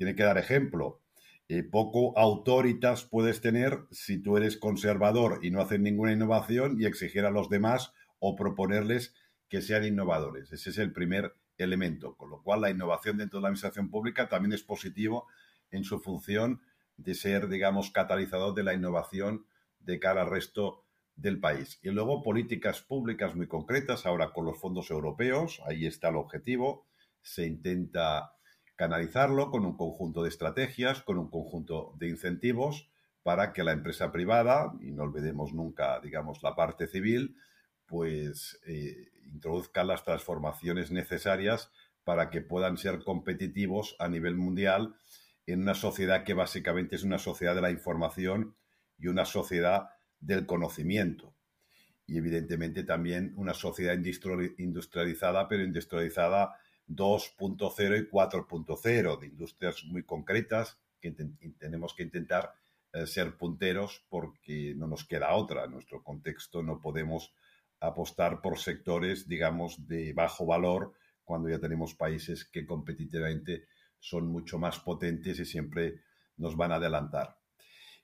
tiene 0.02 0.16
que 0.16 0.24
dar 0.24 0.40
ejemplo. 0.40 1.00
eh, 1.48 1.62
poco 1.62 2.18
autoritas 2.18 3.04
puedes 3.04 3.40
tener 3.40 3.86
si 3.92 4.18
tú 4.18 4.36
eres 4.36 4.58
conservador 4.58 5.42
y 5.44 5.52
no 5.52 5.62
haces 5.62 5.80
ninguna 5.80 6.12
innovación 6.12 6.82
y 6.82 6.86
exigir 6.86 7.24
a 7.24 7.30
los 7.30 7.50
demás 7.50 7.94
o 8.18 8.36
proponerles 8.36 9.14
que 9.48 9.62
sean 9.62 9.86
innovadores. 9.86 10.52
Ese 10.52 10.72
es 10.72 10.80
el 10.80 10.92
primer 10.92 11.36
elemento, 11.60 12.16
con 12.16 12.32
lo 12.32 12.42
cual 12.42 12.62
la 12.62 12.72
innovación 12.72 13.18
dentro 13.18 13.38
de 13.38 13.44
la 13.44 13.48
administración 13.50 13.92
pública 13.92 14.28
también 14.28 14.54
es 14.54 14.64
positivo 14.64 15.28
en 15.70 15.84
su 15.84 16.00
función 16.00 16.62
de 16.98 17.14
ser, 17.16 17.48
digamos, 17.48 17.92
catalizador 17.92 18.54
de 18.54 18.64
la 18.64 18.74
innovación 18.74 19.46
de 19.80 20.00
cara 20.00 20.22
al 20.22 20.30
resto 20.30 20.86
del 21.16 21.40
país. 21.40 21.80
Y 21.82 21.90
luego 21.90 22.24
políticas 22.24 22.82
públicas 22.82 23.36
muy 23.36 23.48
concretas, 23.48 24.06
ahora 24.06 24.32
con 24.34 24.46
los 24.46 24.60
fondos 24.60 24.90
europeos, 24.92 25.62
ahí 25.66 25.86
está 25.86 26.10
el 26.10 26.16
objetivo, 26.16 26.88
se 27.22 27.46
intenta 27.46 28.34
canalizarlo 28.76 29.52
con 29.52 29.66
un 29.66 29.78
conjunto 29.78 30.24
de 30.24 30.30
estrategias, 30.30 31.02
con 31.02 31.20
un 31.20 31.30
conjunto 31.30 31.94
de 31.98 32.10
incentivos 32.10 32.90
para 33.24 33.54
que 33.54 33.64
la 33.64 33.74
empresa 33.74 34.12
privada, 34.12 34.74
y 34.82 34.92
no 34.92 35.04
olvidemos 35.04 35.54
nunca, 35.54 36.00
digamos, 36.00 36.42
la 36.42 36.56
parte 36.56 36.88
civil, 36.88 37.36
pues 37.86 38.60
eh, 38.66 39.12
introduzca 39.32 39.84
las 39.84 40.04
transformaciones 40.04 40.92
necesarias 40.92 41.72
para 42.04 42.30
que 42.32 42.42
puedan 42.42 42.78
ser 42.78 43.04
competitivos 43.04 43.96
a 44.00 44.08
nivel 44.08 44.36
mundial 44.36 44.96
en 45.46 45.62
una 45.62 45.74
sociedad 45.74 46.24
que 46.24 46.34
básicamente 46.34 46.96
es 46.96 47.04
una 47.04 47.18
sociedad 47.18 47.56
de 47.56 47.62
la 47.62 47.72
información 47.72 48.56
y 48.98 49.08
una 49.08 49.26
sociedad 49.26 49.90
del 50.20 50.46
conocimiento. 50.46 51.36
Y 52.06 52.18
evidentemente 52.18 52.84
también 52.84 53.34
una 53.38 53.54
sociedad 53.54 53.98
industrializada, 54.58 55.48
pero 55.48 55.64
industrializada 55.64 56.56
2.0 56.88 58.00
y 58.00 58.10
4.0, 58.10 59.20
de 59.20 59.28
industrias 59.28 59.84
muy 59.86 60.04
concretas 60.04 60.78
que 61.00 61.12
tenemos 61.58 61.94
que 61.96 62.04
intentar 62.04 62.54
eh, 62.94 63.08
ser 63.08 63.38
punteros 63.38 64.06
porque 64.10 64.74
no 64.76 64.88
nos 64.88 65.06
queda 65.06 65.34
otra. 65.34 65.66
En 65.66 65.72
nuestro 65.72 66.04
contexto 66.04 66.62
no 66.62 66.80
podemos 66.80 67.34
apostar 67.80 68.42
por 68.42 68.60
sectores, 68.60 69.28
digamos, 69.28 69.88
de 69.88 70.14
bajo 70.14 70.46
valor 70.46 70.94
cuando 71.24 71.50
ya 71.50 71.60
tenemos 71.60 71.96
países 71.96 72.46
que 72.46 72.66
competitivamente 72.66 73.66
son 74.02 74.28
mucho 74.28 74.58
más 74.60 74.80
potentes 74.80 75.40
y 75.40 75.46
siempre 75.46 76.02
nos 76.36 76.58
van 76.58 76.74
a 76.74 76.76
adelantar. 76.76 77.38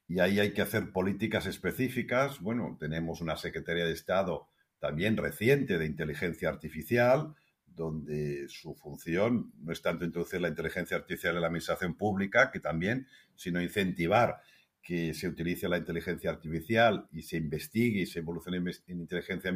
Y 0.08 0.20
ahí 0.20 0.40
hay 0.40 0.54
que 0.54 0.62
hacer 0.62 0.94
políticas 0.94 1.48
específicas. 1.48 2.40
Bueno, 2.40 2.78
tenemos 2.80 3.20
una 3.20 3.36
Secretaría 3.36 3.86
de 3.86 3.92
Estado 3.92 4.48
también 4.80 5.18
reciente 5.18 5.78
de 5.78 5.86
inteligencia 5.86 6.48
artificial, 6.48 7.36
donde 7.66 8.48
su 8.48 8.76
función 8.76 9.52
no 9.60 9.74
es 9.74 9.82
tanto 9.82 10.06
introducir 10.06 10.40
la 10.40 10.48
inteligencia 10.48 10.96
artificial 10.96 11.36
en 11.36 11.42
la 11.42 11.48
administración 11.48 11.96
pública, 11.96 12.52
que 12.52 12.60
también, 12.60 13.08
sino 13.36 13.62
incentivar 13.62 14.40
que 14.82 15.14
se 15.14 15.28
utilice 15.28 15.68
la 15.68 15.78
inteligencia 15.78 16.30
artificial 16.30 17.10
y 17.12 17.24
se 17.24 17.36
investigue 17.36 18.02
y 18.02 18.06
se 18.06 18.20
evolucione 18.20 18.58
en 18.88 19.02
inteligencia 19.02 19.54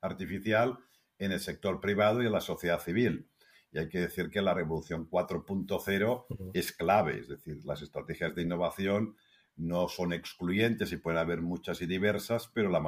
artificial 0.00 0.78
en 1.18 1.32
el 1.32 1.40
sector 1.40 1.80
privado 1.80 2.22
y 2.22 2.26
en 2.26 2.32
la 2.32 2.40
sociedad 2.40 2.80
civil. 2.80 3.28
Y 3.72 3.78
hay 3.78 3.88
que 3.88 4.00
decir 4.00 4.28
que 4.28 4.42
la 4.42 4.52
revolución 4.52 5.08
4.0 5.08 6.26
es 6.52 6.72
clave, 6.72 7.20
es 7.20 7.28
decir, 7.28 7.64
las 7.64 7.80
estrategias 7.80 8.34
de 8.34 8.42
innovación 8.42 9.16
no 9.56 9.88
son 9.88 10.12
excluyentes 10.12 10.92
y 10.92 10.98
pueden 10.98 11.18
haber 11.18 11.40
muchas 11.40 11.80
y 11.80 11.86
diversas, 11.86 12.50
pero 12.54 12.68
la 12.68 12.80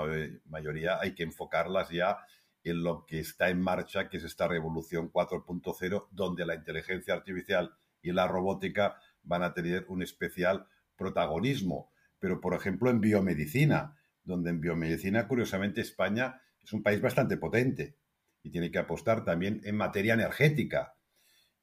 mayoría 0.44 0.98
hay 1.00 1.14
que 1.14 1.22
enfocarlas 1.22 1.88
ya 1.90 2.18
en 2.64 2.82
lo 2.82 3.06
que 3.06 3.20
está 3.20 3.48
en 3.48 3.60
marcha, 3.60 4.08
que 4.08 4.18
es 4.18 4.24
esta 4.24 4.46
revolución 4.46 5.10
4.0, 5.10 6.08
donde 6.10 6.46
la 6.46 6.54
inteligencia 6.54 7.14
artificial 7.14 7.74
y 8.02 8.12
la 8.12 8.28
robótica 8.28 8.96
van 9.22 9.42
a 9.42 9.54
tener 9.54 9.86
un 9.88 10.02
especial 10.02 10.66
protagonismo. 10.96 11.90
Pero, 12.18 12.40
por 12.40 12.54
ejemplo, 12.54 12.90
en 12.90 13.00
biomedicina, 13.00 13.96
donde 14.22 14.50
en 14.50 14.60
biomedicina, 14.60 15.28
curiosamente, 15.28 15.80
España 15.80 16.40
es 16.62 16.72
un 16.72 16.82
país 16.82 17.00
bastante 17.00 17.36
potente 17.36 17.96
y 18.44 18.50
tiene 18.50 18.70
que 18.70 18.78
apostar 18.78 19.24
también 19.24 19.60
en 19.64 19.76
materia 19.76 20.14
energética, 20.14 20.94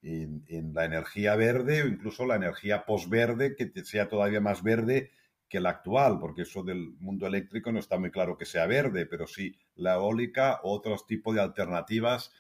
en, 0.02 0.44
en 0.48 0.74
la 0.74 0.84
energía 0.84 1.38
verde 1.38 1.84
o 1.84 1.88
incluso 1.88 2.26
la 2.26 2.36
energía 2.36 2.86
posverde, 2.86 3.56
que 3.56 3.72
sea 3.86 4.10
todavía 4.10 4.42
más 4.42 4.64
verde 4.64 5.12
que 5.48 5.60
la 5.60 5.70
actual, 5.70 6.18
porque 6.20 6.44
eso 6.44 6.64
del 6.64 6.94
mundo 7.00 7.28
eléctrico 7.28 7.72
no 7.72 7.80
está 7.80 8.00
muy 8.00 8.10
claro 8.10 8.38
que 8.38 8.46
sea 8.46 8.66
verde, 8.66 9.06
pero 9.06 9.28
sí 9.28 9.54
la 9.76 9.96
eólica 9.96 10.62
o 10.64 10.72
otros 10.72 11.06
tipos 11.06 11.36
de 11.36 11.42
alternativas 11.42 12.32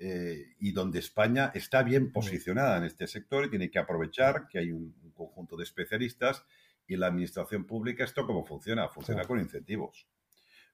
eh, 0.00 0.54
y 0.58 0.72
donde 0.72 0.98
España 0.98 1.52
está 1.54 1.82
bien 1.82 2.12
posicionada 2.12 2.76
en 2.76 2.84
este 2.84 3.06
sector 3.06 3.44
y 3.44 3.50
tiene 3.50 3.70
que 3.70 3.78
aprovechar 3.78 4.48
que 4.48 4.58
hay 4.58 4.72
un, 4.72 4.94
conjunto 5.14 5.56
de 5.56 5.64
especialistas 5.64 6.44
y 6.86 6.96
la 6.96 7.08
administración 7.08 7.64
pública, 7.64 8.04
¿esto 8.04 8.24
cómo 8.24 8.44
funciona? 8.44 8.88
Funciona 8.88 9.24
con 9.24 9.40
incentivos. 9.40 10.06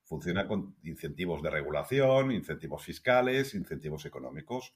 Funciona 0.04 0.46
con 0.46 0.76
incentivos 0.84 1.42
de 1.42 1.50
regulación, 1.50 2.30
incentivos 2.30 2.84
fiscales, 2.84 3.54
incentivos 3.54 4.04
económicos. 4.04 4.75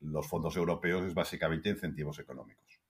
Los 0.00 0.26
fondos 0.26 0.56
europeos 0.56 1.04
es 1.04 1.14
básicamente 1.14 1.70
incentivos 1.70 2.18
económicos. 2.18 2.80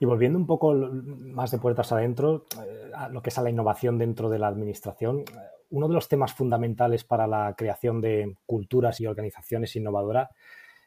Y 0.00 0.06
volviendo 0.06 0.38
un 0.38 0.46
poco 0.46 0.72
más 0.74 1.50
de 1.50 1.58
puertas 1.58 1.92
adentro, 1.92 2.46
eh, 2.64 2.90
a 2.94 3.08
lo 3.08 3.22
que 3.22 3.30
es 3.30 3.38
a 3.38 3.42
la 3.42 3.50
innovación 3.50 3.98
dentro 3.98 4.28
de 4.28 4.38
la 4.38 4.48
administración, 4.48 5.20
eh, 5.20 5.24
uno 5.70 5.88
de 5.88 5.94
los 5.94 6.08
temas 6.08 6.32
fundamentales 6.32 7.04
para 7.04 7.26
la 7.26 7.54
creación 7.56 8.00
de 8.00 8.36
culturas 8.46 9.00
y 9.00 9.06
organizaciones 9.06 9.74
innovadoras, 9.76 10.30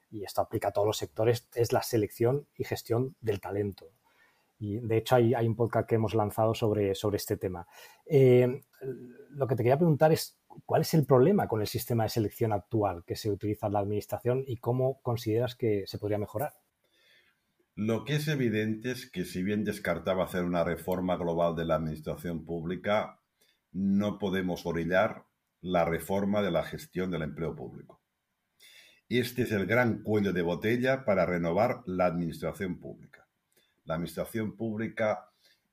y 0.10 0.24
esto 0.24 0.42
aplica 0.42 0.70
a 0.70 0.72
todos 0.72 0.88
los 0.88 0.98
sectores, 0.98 1.50
es 1.56 1.74
la 1.74 1.84
selección 1.84 2.48
y 2.56 2.64
gestión 2.64 3.16
del 3.20 3.42
talento. 3.42 3.88
Y 4.60 4.80
de 4.80 4.98
hecho 4.98 5.16
hay, 5.16 5.34
un 5.34 5.56
podcast 5.56 5.88
que 5.88 5.96
hemos 5.96 6.16
lanzado 6.16 6.54
sobre, 6.54 6.96
sobre 6.96 7.18
este 7.18 7.38
tema. 7.38 7.68
Eh, 8.06 8.62
lo 9.32 9.48
que 9.48 9.56
te 9.56 9.64
quería 9.64 9.78
preguntar 9.78 10.12
es, 10.12 10.38
¿cuál 10.66 10.82
es 10.82 10.94
el 10.94 11.06
problema 11.06 11.48
con 11.48 11.62
el 11.62 11.68
sistema 11.68 12.04
de 12.04 12.10
selección 12.10 12.54
actual 12.54 13.04
que 13.06 13.16
se 13.16 13.30
utiliza 13.30 13.68
en 13.68 13.74
la 13.74 13.80
administración 13.80 14.44
y 14.48 14.58
cómo 14.58 15.02
consideras 15.02 15.56
que 15.56 15.84
se 15.86 16.00
podría 16.00 16.18
mejorar? 16.18 16.54
Lo 17.76 18.06
que 18.06 18.16
es 18.16 18.28
evidente 18.28 18.90
es 18.90 19.10
que 19.10 19.24
si 19.24 19.44
bien 19.44 19.64
descartaba 19.64 20.24
hacer 20.24 20.44
una 20.44 20.64
reforma 20.64 21.16
global 21.16 21.56
de 21.56 21.66
la 21.66 21.76
administración 21.76 22.44
pública, 22.44 23.20
no 23.72 24.18
podemos 24.18 24.66
orillar 24.66 25.26
la 25.62 25.86
reforma 25.86 26.42
de 26.42 26.50
la 26.50 26.64
gestión 26.64 27.12
del 27.12 27.22
empleo 27.22 27.56
público. 27.56 28.02
Este 29.10 29.44
es 29.44 29.52
el 29.52 29.66
gran 29.68 30.02
cuello 30.02 30.34
de 30.34 30.42
botella 30.42 31.06
para 31.06 31.26
renovar 31.26 31.84
la 31.86 32.08
administración 32.08 32.80
pública. 32.80 33.17
La 33.88 33.96
administración 33.96 34.58
pública 34.58 35.30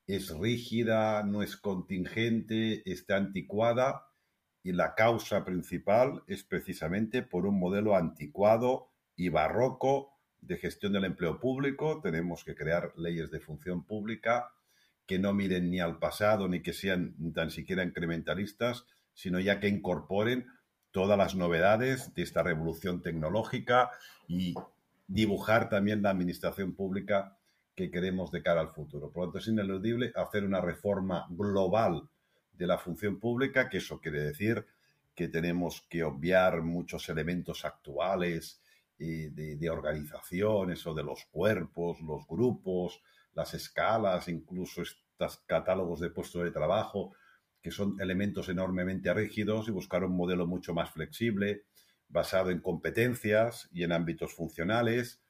es 0.07 0.31
rígida, 0.31 1.25
no 1.25 1.43
es 1.43 1.57
contingente, 1.57 2.89
está 2.91 3.17
anticuada 3.17 4.07
y 4.63 4.71
la 4.71 4.95
causa 4.95 5.45
principal 5.45 6.23
es 6.29 6.45
precisamente 6.45 7.23
por 7.23 7.45
un 7.45 7.59
modelo 7.59 7.97
anticuado 7.97 8.93
y 9.17 9.31
barroco 9.31 10.13
de 10.41 10.59
gestión 10.59 10.93
del 10.93 11.07
empleo 11.07 11.41
público, 11.41 12.01
tenemos 12.03 12.45
que 12.45 12.55
crear 12.55 12.93
leyes 12.97 13.33
de 13.33 13.41
función 13.41 13.85
pública 13.85 14.53
que 15.07 15.19
no 15.19 15.35
miren 15.35 15.69
ni 15.71 15.81
al 15.81 15.99
pasado 15.99 16.47
ni 16.49 16.63
que 16.63 16.73
sean 16.73 17.17
tan 17.35 17.51
siquiera 17.51 17.83
incrementalistas, 17.83 18.87
sino 19.13 19.41
ya 19.41 19.59
que 19.59 19.69
incorporen 19.69 20.47
todas 20.93 21.19
las 21.19 21.35
novedades 21.35 22.15
de 22.15 22.23
esta 22.23 22.45
revolución 22.45 23.03
tecnológica 23.03 23.91
y 24.29 24.55
dibujar 25.09 25.69
también 25.69 26.03
la 26.03 26.11
administración 26.11 26.75
pública 26.77 27.39
que 27.75 27.91
queremos 27.91 28.31
de 28.31 28.43
cara 28.43 28.61
al 28.61 28.71
futuro. 28.71 29.11
Por 29.11 29.23
lo 29.23 29.27
tanto, 29.29 29.39
es 29.39 29.49
ineludible 29.49 30.13
hacer 30.15 30.45
una 30.45 30.61
reforma 30.61 31.27
global 31.31 32.09
de 32.53 32.67
la 32.67 32.79
función 32.79 33.19
pública, 33.19 33.69
que 33.69 33.79
eso 33.79 34.01
quiere 34.01 34.21
decir 34.21 34.65
que 35.15 35.29
tenemos 35.29 35.87
que 35.89 36.05
obviar 36.05 36.63
muchos 36.63 37.09
elementos 37.09 37.65
actuales 37.65 38.63
de, 38.99 39.31
de 39.31 39.71
organizaciones 39.71 40.87
o 40.87 40.95
de 40.95 41.03
los 41.03 41.27
cuerpos, 41.27 42.01
los 42.01 42.27
grupos, 42.27 43.03
las 43.35 43.55
escalas, 43.55 44.29
incluso 44.29 44.83
estos 44.83 45.39
catálogos 45.47 46.01
de 46.01 46.11
puestos 46.11 46.45
de 46.45 46.51
trabajo, 46.51 47.15
que 47.61 47.71
son 47.71 48.01
elementos 48.01 48.49
enormemente 48.49 49.13
rígidos 49.15 49.69
y 49.69 49.73
buscar 49.73 50.05
un 50.05 50.17
modelo 50.17 50.47
mucho 50.47 50.75
más 50.75 50.91
flexible, 50.91 51.65
basado 52.09 52.51
en 52.51 52.61
competencias 52.61 53.69
y 53.73 53.83
en 53.85 53.93
ámbitos 53.93 54.35
funcionales, 54.35 55.24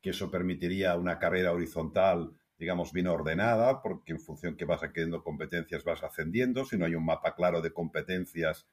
que 0.00 0.10
eso 0.10 0.30
permitiría 0.30 0.96
una 0.96 1.18
carrera 1.18 1.52
horizontal, 1.52 2.32
digamos, 2.58 2.92
bien 2.92 3.06
ordenada, 3.06 3.82
porque 3.82 4.12
en 4.12 4.20
función 4.20 4.56
que 4.56 4.64
vas 4.64 4.82
adquiriendo 4.82 5.22
competencias 5.22 5.84
vas 5.84 6.02
ascendiendo, 6.02 6.64
si 6.64 6.76
no 6.76 6.86
hay 6.86 6.94
un 6.94 7.04
mapa 7.04 7.34
claro 7.34 7.60
de 7.60 7.72
competencias, 7.72 8.68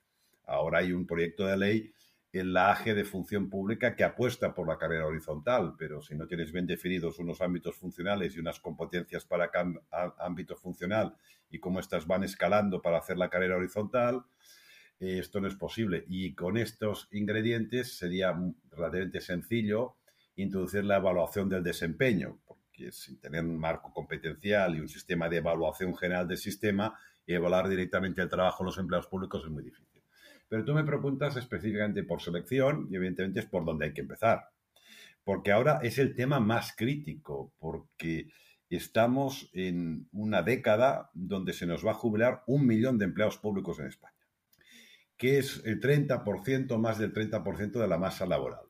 ahora 0.46 0.80
hay 0.80 0.94
un 0.94 1.06
proyecto 1.06 1.46
de 1.46 1.58
ley 1.58 1.94
en 2.34 2.54
la 2.54 2.72
AGE 2.72 2.94
de 2.94 3.06
función 3.06 3.50
pública 3.50 3.96
que 3.96 4.04
apuesta 4.04 4.54
por 4.54 4.68
la 4.68 4.78
carrera 4.78 5.08
horizontal, 5.08 5.76
pero 5.78 6.02
si 6.02 6.16
no 6.16 6.28
tienes 6.28 6.52
bien 6.52 6.68
definidos 6.68 7.20
unos 7.20 7.42
ámbitos 7.42 7.76
funcionales 7.76 8.36
y 8.36 8.40
unas 8.40 8.60
competencias 8.60 9.26
para 9.26 9.50
cada 9.50 9.74
ámbito 10.20 10.56
funcional 10.56 11.16
y 11.50 11.60
cómo 11.60 11.80
estas 11.80 12.06
van 12.06 12.24
escalando 12.24 12.82
para 12.82 12.98
hacer 12.98 13.18
la 13.18 13.30
carrera 13.30 13.56
horizontal, 13.56 14.26
eh, 15.00 15.20
esto 15.20 15.40
no 15.40 15.48
es 15.48 15.56
posible. 15.56 16.04
Y 16.08 16.36
con 16.36 16.58
estos 16.58 17.08
ingredientes 17.12 17.98
sería 17.98 18.38
relativamente 18.72 19.22
sencillo 19.22 19.96
introducir 20.38 20.86
la 20.86 20.98
evaluación 20.98 21.50
del 21.50 21.64
desempeño, 21.64 22.40
porque 22.46 22.92
sin 22.92 23.20
tener 23.20 23.44
un 23.44 23.60
marco 23.60 23.92
competencial 23.94 24.76
y 24.76 24.80
un 24.80 24.88
sistema 24.88 25.28
de 25.28 25.38
evaluación 25.38 25.96
general 25.96 26.28
del 26.28 26.38
sistema, 26.38 26.98
evaluar 27.26 27.68
directamente 27.68 28.22
el 28.22 28.30
trabajo 28.30 28.64
de 28.64 28.68
los 28.68 28.78
empleados 28.78 29.08
públicos 29.08 29.44
es 29.44 29.52
muy 29.52 29.64
difícil. 29.64 30.02
Pero 30.48 30.64
tú 30.64 30.74
me 30.74 30.84
preguntas 30.84 31.36
específicamente 31.36 32.04
por 32.04 32.22
selección 32.22 32.88
y 32.90 32.96
evidentemente 32.96 33.42
es 33.42 33.46
por 33.46 33.66
donde 33.66 33.86
hay 33.86 33.94
que 33.94 34.02
empezar. 34.02 34.50
Porque 35.24 35.52
ahora 35.52 35.80
es 35.84 35.98
el 35.98 36.16
tema 36.16 36.40
más 36.40 36.74
crítico, 36.74 37.52
porque 37.60 38.30
estamos 38.70 39.50
en 39.54 40.08
una 40.12 40.42
década 40.42 41.10
donde 41.14 41.52
se 41.52 41.66
nos 41.66 41.86
va 41.86 41.92
a 41.92 41.96
jubilar 41.96 42.44
un 42.48 42.66
millón 42.66 42.98
de 42.98 43.06
empleados 43.06 43.38
públicos 43.38 43.80
en 43.80 43.88
España, 43.88 44.14
que 45.18 45.38
es 45.38 45.62
el 45.66 45.82
30%, 45.82 46.78
más 46.78 46.98
del 46.98 47.14
30% 47.14 47.72
de 47.72 47.88
la 47.88 47.98
masa 47.98 48.26
laboral. 48.26 48.67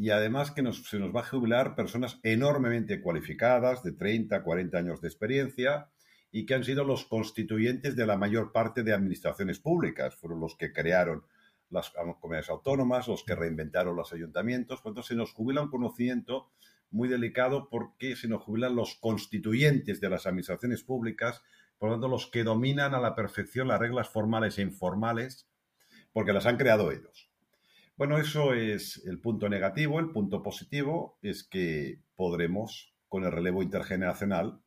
Y 0.00 0.10
además 0.10 0.52
que 0.52 0.62
se 0.72 1.00
nos 1.00 1.14
va 1.14 1.22
a 1.22 1.24
jubilar 1.24 1.74
personas 1.74 2.20
enormemente 2.22 3.02
cualificadas, 3.02 3.82
de 3.82 3.90
30, 3.90 4.44
40 4.44 4.78
años 4.78 5.00
de 5.00 5.08
experiencia, 5.08 5.90
y 6.30 6.46
que 6.46 6.54
han 6.54 6.62
sido 6.62 6.84
los 6.84 7.04
constituyentes 7.04 7.96
de 7.96 8.06
la 8.06 8.16
mayor 8.16 8.52
parte 8.52 8.84
de 8.84 8.92
administraciones 8.92 9.58
públicas. 9.58 10.14
Fueron 10.14 10.38
los 10.38 10.56
que 10.56 10.72
crearon 10.72 11.24
las 11.68 11.90
comunidades 12.20 12.48
autónomas, 12.48 13.08
los 13.08 13.24
que 13.24 13.34
reinventaron 13.34 13.96
los 13.96 14.12
ayuntamientos. 14.12 14.80
Por 14.82 15.02
se 15.02 15.16
nos 15.16 15.32
jubila 15.32 15.62
un 15.62 15.70
conocimiento 15.70 16.52
muy 16.90 17.08
delicado 17.08 17.68
porque 17.68 18.14
se 18.14 18.28
nos 18.28 18.44
jubilan 18.44 18.76
los 18.76 18.94
constituyentes 19.00 20.00
de 20.00 20.10
las 20.10 20.26
administraciones 20.26 20.84
públicas, 20.84 21.42
por 21.76 21.88
lo 21.88 21.96
tanto, 21.96 22.06
los 22.06 22.30
que 22.30 22.44
dominan 22.44 22.94
a 22.94 23.00
la 23.00 23.16
perfección 23.16 23.66
las 23.66 23.80
reglas 23.80 24.08
formales 24.08 24.58
e 24.58 24.62
informales, 24.62 25.48
porque 26.12 26.32
las 26.32 26.46
han 26.46 26.56
creado 26.56 26.92
ellos. 26.92 27.27
Bueno, 27.98 28.16
eso 28.18 28.54
es 28.54 29.02
el 29.06 29.18
punto 29.18 29.48
negativo. 29.48 29.98
El 29.98 30.12
punto 30.12 30.40
positivo 30.40 31.18
es 31.20 31.42
que 31.42 32.00
podremos, 32.14 32.94
con 33.08 33.24
el 33.24 33.32
relevo 33.32 33.60
intergeneracional, 33.60 34.60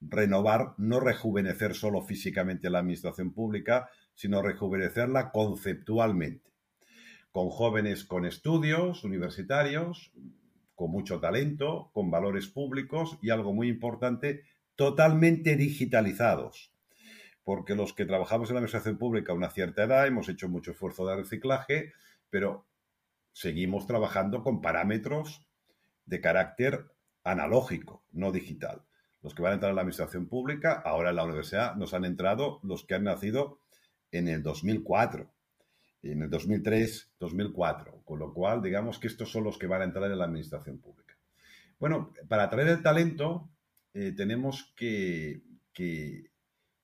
renovar, 0.00 0.72
no 0.78 0.98
rejuvenecer 0.98 1.74
solo 1.74 2.00
físicamente 2.00 2.70
la 2.70 2.78
administración 2.78 3.34
pública, 3.34 3.90
sino 4.14 4.40
rejuvenecerla 4.40 5.30
conceptualmente, 5.30 6.54
con 7.32 7.50
jóvenes 7.50 8.04
con 8.04 8.24
estudios 8.24 9.04
universitarios, 9.04 10.10
con 10.74 10.90
mucho 10.90 11.20
talento, 11.20 11.90
con 11.92 12.10
valores 12.10 12.48
públicos 12.48 13.18
y 13.20 13.28
algo 13.28 13.52
muy 13.52 13.68
importante, 13.68 14.44
totalmente 14.74 15.54
digitalizados. 15.54 16.72
Porque 17.44 17.74
los 17.74 17.92
que 17.92 18.06
trabajamos 18.06 18.48
en 18.48 18.54
la 18.54 18.60
administración 18.60 18.96
pública 18.96 19.32
a 19.32 19.36
una 19.36 19.50
cierta 19.50 19.84
edad 19.84 20.06
hemos 20.06 20.30
hecho 20.30 20.48
mucho 20.48 20.70
esfuerzo 20.70 21.06
de 21.06 21.16
reciclaje, 21.16 21.92
pero 22.30 22.69
seguimos 23.32 23.86
trabajando 23.86 24.42
con 24.42 24.60
parámetros 24.60 25.46
de 26.06 26.20
carácter 26.20 26.90
analógico, 27.24 28.04
no 28.12 28.32
digital 28.32 28.84
los 29.22 29.34
que 29.34 29.42
van 29.42 29.52
a 29.52 29.54
entrar 29.54 29.70
en 29.70 29.76
la 29.76 29.82
administración 29.82 30.26
pública, 30.26 30.72
ahora 30.84 31.10
en 31.10 31.16
la 31.16 31.24
universidad 31.24 31.76
nos 31.76 31.92
han 31.94 32.04
entrado 32.04 32.60
los 32.62 32.84
que 32.84 32.94
han 32.94 33.04
nacido 33.04 33.60
en 34.10 34.28
el 34.28 34.42
2004, 34.42 35.30
en 36.02 36.22
el 36.22 36.30
2003, 36.30 37.12
2004, 37.18 38.02
con 38.04 38.18
lo 38.18 38.32
cual 38.32 38.62
digamos 38.62 38.98
que 38.98 39.08
estos 39.08 39.30
son 39.30 39.44
los 39.44 39.58
que 39.58 39.66
van 39.66 39.82
a 39.82 39.84
entrar 39.84 40.10
en 40.10 40.18
la 40.18 40.24
administración 40.24 40.78
pública. 40.78 41.16
Bueno, 41.78 42.12
para 42.28 42.44
atraer 42.44 42.68
el 42.68 42.82
talento 42.82 43.50
eh, 43.92 44.12
tenemos 44.16 44.72
que, 44.76 45.42
que, 45.72 46.30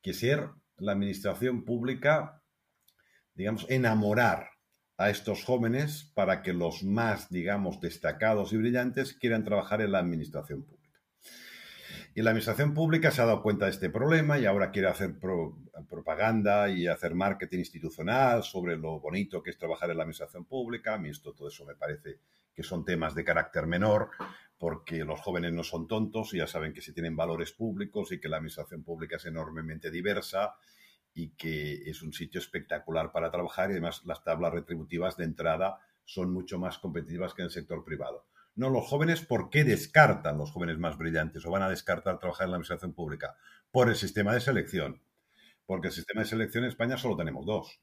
que 0.03 0.13
ser 0.13 0.51
la 0.77 0.93
administración 0.93 1.65
pública, 1.65 2.43
digamos, 3.35 3.67
enamorar 3.71 4.51
a 4.99 5.11
estos 5.11 5.45
jóvenes 5.45 6.11
para 6.15 6.43
que 6.43 6.53
los 6.53 6.83
más, 6.83 7.29
digamos, 7.31 7.81
destacados 7.81 8.53
y 8.53 8.57
brillantes 8.57 9.13
quieran 9.15 9.45
trabajar 9.45 9.81
en 9.81 9.93
la 9.93 9.99
administración 9.99 10.63
pública. 10.63 11.01
Y 12.15 12.23
la 12.23 12.31
administración 12.31 12.73
pública 12.73 13.11
se 13.11 13.21
ha 13.21 13.27
dado 13.27 13.43
cuenta 13.43 13.67
de 13.67 13.73
este 13.73 13.91
problema 13.91 14.39
y 14.39 14.47
ahora 14.47 14.71
quiere 14.71 14.89
hacer 14.89 15.19
propaganda 15.19 16.71
y 16.71 16.87
hacer 16.87 17.15
marketing 17.15 17.59
institucional 17.59 18.43
sobre 18.43 18.79
lo 18.79 19.01
bonito 19.01 19.43
que 19.43 19.51
es 19.51 19.59
trabajar 19.59 19.91
en 19.91 19.99
la 19.99 20.05
administración 20.05 20.47
pública. 20.47 20.95
A 20.95 20.99
mí 20.99 21.11
esto, 21.11 21.35
todo 21.35 21.49
eso 21.49 21.67
me 21.67 21.75
parece 21.75 22.21
que 22.55 22.63
son 22.63 22.87
temas 22.87 23.15
de 23.15 23.23
carácter 23.23 23.67
menor, 23.67 24.09
porque 24.57 25.05
los 25.05 25.21
jóvenes 25.21 25.53
no 25.53 25.63
son 25.63 25.87
tontos 25.87 26.33
y 26.33 26.39
ya 26.39 26.47
saben 26.47 26.73
que 26.73 26.81
se 26.81 26.95
tienen 26.95 27.15
valores 27.15 27.53
públicos 27.53 28.11
y 28.13 28.19
que 28.19 28.31
la 28.31 28.39
administración 28.39 28.83
pública 28.83 29.17
es 29.17 29.27
enormemente 29.27 29.91
diversa 29.91 30.55
y 31.17 31.31
que 31.31 31.89
es 31.89 32.03
un 32.03 32.13
sitio 32.13 32.39
espectacular 32.39 33.11
para 33.11 33.31
trabajar 33.31 33.71
y 33.71 33.73
además 33.73 34.03
las 34.05 34.23
tablas 34.23 34.53
retributivas 34.53 35.17
de 35.17 35.25
entrada 35.25 35.81
son 36.05 36.31
mucho 36.31 36.59
más 36.59 36.79
competitivas 36.79 37.33
que 37.33 37.41
en 37.41 37.47
el 37.47 37.51
sector 37.51 37.83
privado. 37.85 38.27
No, 38.55 38.69
los 38.69 38.87
jóvenes, 38.87 39.23
¿por 39.23 39.49
qué 39.49 39.65
descartan 39.65 40.37
los 40.37 40.53
jóvenes 40.53 40.77
más 40.79 40.99
brillantes 40.99 41.47
o 41.47 41.51
van 41.51 41.63
a 41.63 41.71
descartar 41.71 42.19
trabajar 42.19 42.45
en 42.45 42.51
la 42.51 42.57
administración 42.57 42.93
pública? 42.93 43.35
Por 43.71 43.89
el 43.89 43.97
sistema 43.97 44.35
de 44.35 44.41
selección. 44.41 45.01
Porque 45.65 45.89
el 45.89 45.95
sistema 45.95 46.21
de 46.21 46.29
selección 46.29 46.65
en 46.65 46.69
España 46.69 46.99
solo 46.99 47.17
tenemos 47.17 47.47
dos. 47.47 47.81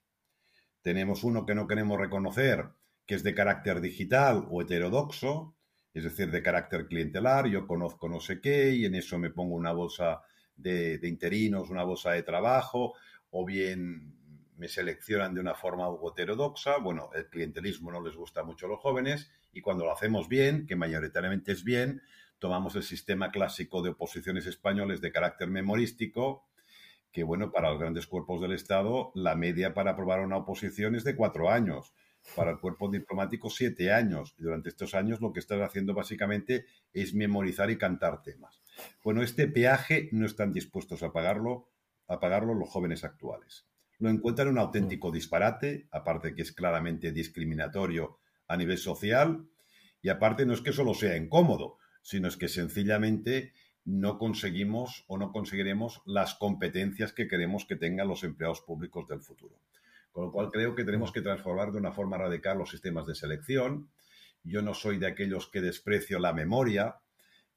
Tenemos 0.84 1.24
uno 1.24 1.48
que 1.48 1.56
no 1.56 1.66
queremos 1.68 2.00
reconocer, 2.00 2.68
que 3.08 3.16
es 3.16 3.24
de 3.24 3.34
carácter 3.34 3.82
digital 3.82 4.46
o 4.52 4.62
heterodoxo, 4.62 5.56
es 5.96 6.04
decir, 6.04 6.30
de 6.30 6.44
carácter 6.44 6.86
clientelar. 6.86 7.48
Yo 7.48 7.66
conozco 7.66 8.08
no 8.08 8.20
sé 8.20 8.40
qué 8.42 8.76
y 8.76 8.86
en 8.86 8.94
eso 8.94 9.18
me 9.18 9.32
pongo 9.32 9.56
una 9.56 9.72
bolsa 9.72 10.22
de, 10.56 11.00
de 11.00 11.08
interinos, 11.08 11.72
una 11.72 11.84
bolsa 11.84 12.12
de 12.12 12.22
trabajo, 12.22 12.94
o 13.36 13.46
bien 13.46 14.14
me 14.58 14.68
seleccionan 14.68 15.34
de 15.34 15.42
una 15.42 15.56
forma 15.56 15.88
heterodoxa. 16.08 16.78
Bueno, 16.78 17.10
el 17.16 17.28
clientelismo 17.28 17.92
no 17.92 18.00
les 18.00 18.16
gusta 18.16 18.44
mucho 18.44 18.68
a 18.68 18.70
los 18.70 18.80
jóvenes 18.80 19.32
y 19.52 19.62
cuando 19.62 19.86
lo 19.86 19.92
hacemos 19.92 20.30
bien, 20.30 20.68
que 20.68 20.76
mayoritariamente 20.76 21.52
es 21.52 21.64
bien, 21.64 22.04
tomamos 22.38 22.76
el 22.76 22.84
sistema 22.84 23.32
clásico 23.32 23.82
de 23.82 23.90
oposiciones 23.90 24.46
españoles 24.46 25.02
de 25.02 25.12
carácter 25.12 25.50
memorístico, 25.50 26.48
que 27.12 27.24
bueno, 27.24 27.52
para 27.52 27.72
los 27.72 27.80
grandes 27.80 28.06
cuerpos 28.06 28.40
del 28.40 28.54
Estado, 28.54 29.12
la 29.16 29.36
media 29.36 29.74
para 29.74 29.92
aprobar 29.92 30.20
una 30.20 30.38
oposición 30.38 30.96
es 30.96 31.04
de 31.04 31.16
cuatro 31.16 31.50
años. 31.50 31.94
Para 32.36 32.52
el 32.52 32.60
cuerpo 32.60 32.90
diplomático, 32.90 33.50
siete 33.50 33.92
años. 33.92 34.34
Y 34.38 34.44
durante 34.44 34.70
estos 34.70 34.94
años 34.94 35.20
lo 35.20 35.34
que 35.34 35.40
estás 35.40 35.60
haciendo 35.60 35.94
básicamente 35.94 36.66
es 36.94 37.14
memorizar 37.14 37.70
y 37.70 37.78
cantar 37.78 38.22
temas. 38.22 38.62
Bueno, 39.04 39.24
este 39.24 39.48
peaje 39.48 40.08
no 40.14 40.26
están 40.26 40.54
dispuestos 40.54 41.04
a 41.04 41.12
pagarlo, 41.12 41.68
a 42.08 42.20
pagarlo 42.20 42.54
los 42.54 42.70
jóvenes 42.70 43.04
actuales 43.04 43.68
lo 44.04 44.10
encuentran 44.10 44.50
un 44.50 44.58
auténtico 44.58 45.12
disparate, 45.12 45.88
aparte 45.90 46.36
que 46.36 46.42
es 46.42 46.52
claramente 46.52 47.14
discriminatorio 47.14 48.20
a 48.50 48.58
nivel 48.58 48.78
social, 48.78 49.48
y 50.02 50.10
aparte 50.10 50.46
no 50.46 50.54
es 50.54 50.60
que 50.60 50.74
solo 50.74 50.94
sea 50.94 51.16
incómodo, 51.16 51.78
sino 52.02 52.28
es 52.28 52.36
que 52.36 52.50
sencillamente 52.50 53.54
no 53.86 54.18
conseguimos 54.18 55.06
o 55.08 55.18
no 55.18 55.32
conseguiremos 55.32 56.02
las 56.06 56.36
competencias 56.36 57.14
que 57.14 57.30
queremos 57.30 57.66
que 57.66 57.78
tengan 57.78 58.10
los 58.10 58.26
empleados 58.26 58.60
públicos 58.60 59.08
del 59.08 59.22
futuro. 59.22 59.58
Con 60.12 60.26
lo 60.26 60.32
cual 60.34 60.52
creo 60.52 60.76
que 60.76 60.84
tenemos 60.84 61.14
que 61.14 61.22
transformar 61.22 61.72
de 61.72 61.80
una 61.80 61.94
forma 61.94 62.18
radical 62.18 62.58
los 62.58 62.72
sistemas 62.72 63.08
de 63.08 63.16
selección. 63.16 63.90
Yo 64.44 64.62
no 64.62 64.74
soy 64.74 64.98
de 64.98 65.08
aquellos 65.08 65.48
que 65.48 65.62
desprecio 65.62 66.20
la 66.20 66.34
memoria. 66.34 66.98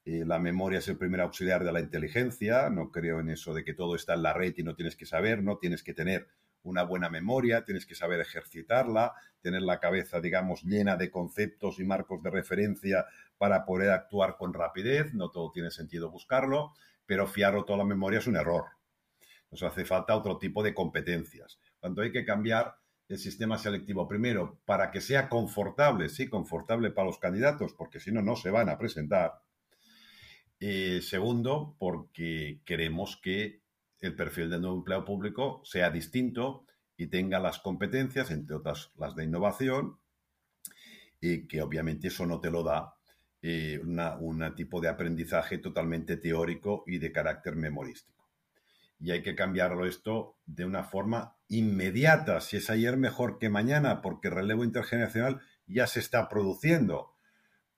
Eh, 0.06 0.24
la 0.24 0.38
memoria 0.38 0.78
es 0.78 0.86
el 0.86 0.96
primer 0.96 1.20
auxiliar 1.20 1.64
de 1.64 1.72
la 1.72 1.80
inteligencia. 1.80 2.70
No 2.70 2.92
creo 2.92 3.18
en 3.18 3.28
eso 3.28 3.52
de 3.52 3.64
que 3.64 3.74
todo 3.74 3.96
está 3.96 4.14
en 4.14 4.22
la 4.22 4.32
red 4.32 4.54
y 4.56 4.62
no 4.62 4.76
tienes 4.76 4.94
que 4.94 5.04
saber, 5.04 5.42
no 5.42 5.58
tienes 5.58 5.82
que 5.82 5.94
tener 5.94 6.28
una 6.62 6.84
buena 6.84 7.10
memoria, 7.10 7.64
tienes 7.64 7.86
que 7.86 7.96
saber 7.96 8.20
ejercitarla, 8.20 9.14
tener 9.40 9.62
la 9.62 9.80
cabeza, 9.80 10.20
digamos, 10.20 10.62
llena 10.62 10.96
de 10.96 11.10
conceptos 11.10 11.80
y 11.80 11.84
marcos 11.84 12.22
de 12.22 12.30
referencia 12.30 13.04
para 13.36 13.64
poder 13.64 13.90
actuar 13.90 14.36
con 14.36 14.54
rapidez. 14.54 15.12
No 15.12 15.30
todo 15.30 15.50
tiene 15.50 15.72
sentido 15.72 16.08
buscarlo, 16.08 16.72
pero 17.04 17.26
fiarlo 17.26 17.64
toda 17.64 17.78
la 17.78 17.84
memoria 17.84 18.20
es 18.20 18.28
un 18.28 18.36
error. 18.36 18.64
Nos 19.50 19.64
hace 19.64 19.84
falta 19.84 20.16
otro 20.16 20.38
tipo 20.38 20.62
de 20.62 20.72
competencias. 20.72 21.58
Cuando 21.80 22.02
hay 22.02 22.12
que 22.12 22.24
cambiar 22.24 22.76
el 23.08 23.18
sistema 23.18 23.58
selectivo, 23.58 24.06
primero, 24.06 24.60
para 24.64 24.92
que 24.92 25.00
sea 25.00 25.28
confortable, 25.28 26.08
sí, 26.08 26.28
confortable 26.28 26.92
para 26.92 27.06
los 27.06 27.18
candidatos, 27.18 27.74
porque 27.74 27.98
si 27.98 28.12
no, 28.12 28.22
no 28.22 28.36
se 28.36 28.50
van 28.50 28.68
a 28.68 28.78
presentar. 28.78 29.45
Eh, 30.58 31.00
segundo, 31.02 31.76
porque 31.78 32.60
queremos 32.64 33.18
que 33.22 33.62
el 34.00 34.14
perfil 34.14 34.50
del 34.50 34.62
nuevo 34.62 34.76
empleado 34.76 35.04
público 35.04 35.60
sea 35.64 35.90
distinto 35.90 36.64
y 36.96 37.08
tenga 37.08 37.38
las 37.38 37.58
competencias, 37.58 38.30
entre 38.30 38.56
otras 38.56 38.90
las 38.96 39.14
de 39.14 39.24
innovación, 39.24 39.98
y 41.20 41.46
que 41.46 41.62
obviamente 41.62 42.08
eso 42.08 42.26
no 42.26 42.40
te 42.40 42.50
lo 42.50 42.62
da 42.62 42.94
eh, 43.42 43.80
un 43.82 44.54
tipo 44.54 44.80
de 44.80 44.88
aprendizaje 44.88 45.58
totalmente 45.58 46.16
teórico 46.16 46.84
y 46.86 46.98
de 46.98 47.12
carácter 47.12 47.56
memorístico. 47.56 48.28
Y 48.98 49.10
hay 49.10 49.22
que 49.22 49.34
cambiarlo 49.34 49.86
esto 49.86 50.38
de 50.46 50.64
una 50.64 50.84
forma 50.84 51.36
inmediata. 51.48 52.40
Si 52.40 52.56
es 52.56 52.70
ayer, 52.70 52.96
mejor 52.96 53.38
que 53.38 53.50
mañana, 53.50 54.00
porque 54.00 54.28
el 54.28 54.34
relevo 54.34 54.64
intergeneracional 54.64 55.42
ya 55.66 55.86
se 55.86 56.00
está 56.00 56.28
produciendo. 56.28 57.14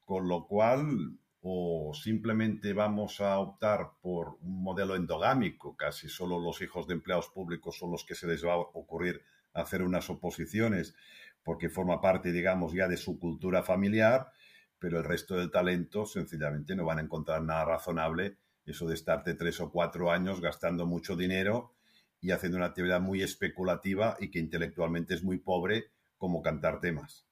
Con 0.04 0.28
lo 0.28 0.46
cual, 0.46 1.18
o 1.50 1.94
simplemente 1.94 2.74
vamos 2.74 3.20
a 3.20 3.38
optar 3.38 3.92
por 4.02 4.36
un 4.42 4.62
modelo 4.62 4.96
endogámico, 4.96 5.76
casi 5.76 6.08
solo 6.08 6.38
los 6.38 6.60
hijos 6.60 6.86
de 6.86 6.94
empleados 6.94 7.30
públicos 7.30 7.78
son 7.78 7.90
los 7.90 8.04
que 8.04 8.14
se 8.14 8.26
les 8.26 8.44
va 8.44 8.52
a 8.52 8.58
ocurrir 8.58 9.22
hacer 9.54 9.82
unas 9.82 10.10
oposiciones 10.10 10.94
porque 11.42 11.70
forma 11.70 12.02
parte, 12.02 12.32
digamos, 12.32 12.74
ya 12.74 12.86
de 12.86 12.98
su 12.98 13.18
cultura 13.18 13.62
familiar, 13.62 14.30
pero 14.78 14.98
el 14.98 15.04
resto 15.04 15.36
del 15.36 15.50
talento 15.50 16.04
sencillamente 16.04 16.76
no 16.76 16.84
van 16.84 16.98
a 16.98 17.02
encontrar 17.02 17.42
nada 17.42 17.64
razonable 17.64 18.36
eso 18.66 18.86
de 18.86 18.94
estarte 18.94 19.32
tres 19.34 19.60
o 19.60 19.70
cuatro 19.70 20.10
años 20.10 20.42
gastando 20.42 20.84
mucho 20.84 21.16
dinero 21.16 21.72
y 22.20 22.32
haciendo 22.32 22.58
una 22.58 22.66
actividad 22.66 23.00
muy 23.00 23.22
especulativa 23.22 24.16
y 24.20 24.30
que 24.30 24.38
intelectualmente 24.38 25.14
es 25.14 25.22
muy 25.22 25.38
pobre 25.38 25.92
como 26.18 26.42
cantar 26.42 26.80
temas. 26.80 27.27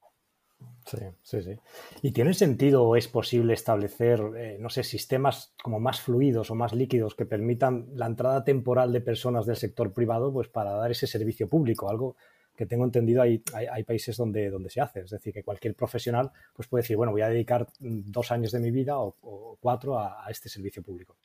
Sí, 0.85 0.97
sí, 1.21 1.41
sí. 1.41 1.59
¿Y 2.01 2.11
tiene 2.11 2.33
sentido 2.33 2.83
o 2.83 2.95
es 2.95 3.07
posible 3.09 3.53
establecer, 3.53 4.21
eh, 4.37 4.57
no 4.59 4.69
sé, 4.69 4.83
sistemas 4.83 5.53
como 5.61 5.79
más 5.79 5.99
fluidos 5.99 6.49
o 6.49 6.55
más 6.55 6.73
líquidos 6.73 7.13
que 7.13 7.25
permitan 7.25 7.87
la 7.93 8.05
entrada 8.05 8.43
temporal 8.45 8.93
de 8.93 9.01
personas 9.01 9.45
del 9.45 9.57
sector 9.57 9.91
privado 9.91 10.31
pues 10.31 10.47
para 10.47 10.71
dar 10.71 10.89
ese 10.89 11.05
servicio 11.05 11.49
público? 11.49 11.89
Algo 11.89 12.15
que 12.55 12.65
tengo 12.65 12.85
entendido 12.85 13.21
hay, 13.21 13.43
hay, 13.53 13.83
países 13.83 14.17
donde, 14.17 14.49
donde 14.49 14.69
se 14.69 14.81
hace. 14.81 15.01
Es 15.01 15.11
decir, 15.11 15.33
que 15.33 15.43
cualquier 15.43 15.75
profesional 15.75 16.31
pues 16.55 16.67
puede 16.67 16.81
decir, 16.83 16.95
bueno, 16.97 17.11
voy 17.11 17.21
a 17.21 17.29
dedicar 17.29 17.67
dos 17.79 18.31
años 18.31 18.51
de 18.51 18.59
mi 18.59 18.71
vida 18.71 18.97
o, 18.97 19.57
cuatro 19.59 19.99
a, 19.99 20.25
este 20.29 20.49
servicio 20.49 20.81
público. 20.81 21.17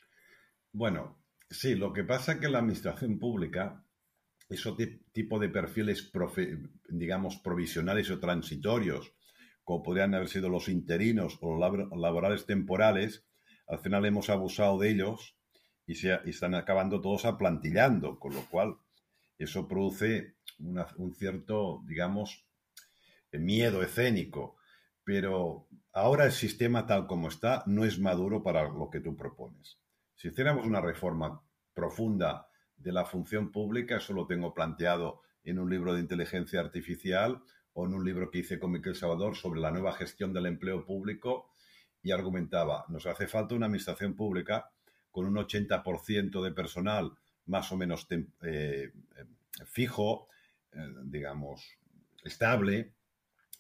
Bueno, 0.73 1.25
sí, 1.49 1.75
lo 1.75 1.93
que 1.93 2.05
pasa 2.05 2.33
es 2.33 2.39
que 2.39 2.49
la 2.49 2.59
administración 2.59 3.19
pública, 3.19 3.83
ese 4.49 4.73
tipo 5.13 5.39
de 5.39 5.49
perfiles, 5.49 6.13
digamos, 6.89 7.37
provisionales 7.37 8.11
o 8.11 8.19
transitorios, 8.19 9.15
como 9.73 9.83
podrían 9.83 10.15
haber 10.15 10.29
sido 10.29 10.51
los 10.51 10.69
interinos 10.69 11.39
o 11.41 11.57
los 11.57 11.99
laborales 11.99 12.45
temporales, 12.45 13.25
al 13.67 13.79
final 13.79 14.05
hemos 14.05 14.29
abusado 14.29 14.79
de 14.79 14.91
ellos 14.91 15.35
y, 15.87 15.95
se, 15.95 16.21
están 16.27 16.55
acabando 16.55 17.01
todos 17.01 17.25
aplantillando, 17.25 18.19
con 18.19 18.35
lo 18.35 18.43
cual 18.51 18.77
eso 19.39 19.67
produce 19.67 20.35
un 20.59 21.15
cierto, 21.15 21.83
digamos, 21.87 22.45
miedo 23.33 23.83
escénico. 23.83 24.57
Pero 25.05 25.69
ahora 25.95 26.27
el 26.27 26.33
sistema 26.33 26.87
tal 26.87 27.07
como 27.07 27.29
está 27.29 27.63
no 27.65 27.87
es 27.87 27.99
maduro 27.99 28.43
para 28.43 28.69
lo 28.69 28.91
que 28.91 29.01
tú 29.01 29.17
propones. 29.17 29.79
Si 30.15 30.29
hiciéramos 30.29 30.67
una 30.67 30.83
reforma 30.83 31.41
profunda 31.73 32.47
de 32.77 32.93
la 32.93 33.07
función 33.07 33.51
pública, 33.51 33.97
eso 33.97 34.13
lo 34.13 34.27
tengo 34.27 34.53
planteado 34.53 35.23
en 35.45 35.59
un 35.59 35.71
libro 35.71 35.95
de 35.95 36.01
inteligencia 36.01 36.61
artificial 36.61 37.43
o 37.75 37.87
en 37.87 37.95
un 37.95 38.05
libro 38.05 38.31
que 38.31 38.39
hice 38.39 38.59
con 38.59 38.73
Miquel 38.73 38.95
Salvador 38.95 39.37
sobre 39.37 39.61
la 39.61 39.71
nueva 39.71 39.93
gestión 39.93 40.33
del 40.33 40.47
empleo 40.47 40.85
público 40.85 41.51
y 42.03 42.11
argumentaba, 42.11 42.85
nos 42.89 43.07
hace 43.07 43.27
falta 43.27 43.55
una 43.55 43.67
administración 43.67 44.15
pública 44.15 44.71
con 45.11 45.27
un 45.27 45.35
80% 45.35 46.43
de 46.43 46.53
personal 46.53 47.13
más 47.47 47.71
o 47.73 47.77
menos 47.77 48.07
eh, 48.43 48.93
fijo, 49.67 50.29
eh, 50.73 50.79
digamos, 51.05 51.79
estable. 52.25 52.93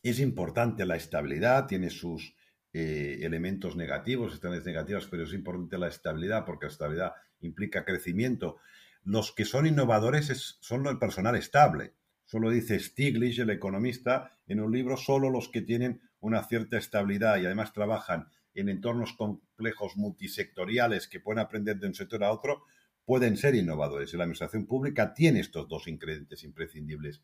Es 0.03 0.18
importante 0.18 0.87
la 0.87 0.96
estabilidad, 0.96 1.66
tiene 1.66 1.90
sus 1.90 2.35
eh, 2.72 3.18
elementos 3.22 3.77
negativos, 3.77 4.42
negativas, 4.42 5.07
pero 5.07 5.25
es 5.25 5.33
importante 5.33 5.79
la 5.79 5.88
estabilidad 5.88 6.44
porque 6.44 6.66
la 6.66 6.72
estabilidad 6.72 7.12
implica 7.40 7.85
crecimiento. 7.85 8.59
Los 9.05 9.33
que 9.33 9.44
son 9.44 9.66
innovadores 9.66 10.57
son 10.61 10.87
el 10.87 10.98
personal 10.98 11.37
estable. 11.37 11.92
Solo 12.33 12.49
dice 12.49 12.81
Stiglitz, 12.81 13.40
el 13.40 13.51
economista, 13.51 14.38
en 14.47 14.61
un 14.61 14.73
libro, 14.73 14.97
solo 14.97 15.29
los 15.29 15.51
que 15.51 15.61
tienen 15.61 16.01
una 16.21 16.42
cierta 16.42 16.79
estabilidad 16.79 17.37
y 17.37 17.45
además 17.45 17.75
trabajan 17.75 18.27
en 18.55 18.71
entornos 18.71 19.12
complejos 19.12 19.99
multisectoriales 19.99 21.09
que 21.09 21.21
pueden 21.21 21.40
aprender 21.40 21.79
de 21.79 21.88
un 21.88 21.95
sector 21.95 22.25
a 22.25 22.33
otro, 22.33 22.64
pueden 23.05 23.37
ser 23.37 23.55
innovadores. 23.55 24.14
Y 24.14 24.16
la 24.16 24.23
administración 24.23 24.64
pública 24.64 25.12
tiene 25.12 25.40
estos 25.40 25.68
dos 25.68 25.87
ingredientes 25.88 26.42
imprescindibles 26.42 27.21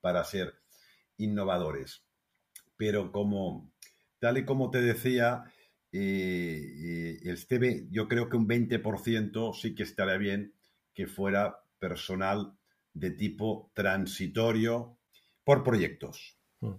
para 0.00 0.24
ser 0.24 0.54
innovadores. 1.18 2.02
Pero 2.76 3.12
como, 3.12 3.70
tal 4.18 4.38
y 4.38 4.44
como 4.44 4.72
te 4.72 4.82
decía, 4.82 5.44
eh, 5.92 7.20
eh 7.24 7.86
yo 7.92 8.08
creo 8.08 8.28
que 8.28 8.36
un 8.36 8.48
20% 8.48 9.54
sí 9.54 9.76
que 9.76 9.84
estaría 9.84 10.16
bien 10.16 10.52
que 10.94 11.06
fuera 11.06 11.60
personal 11.78 12.57
de 12.98 13.10
tipo 13.10 13.70
transitorio 13.74 14.98
por 15.44 15.62
proyectos. 15.62 16.38
Mm. 16.60 16.74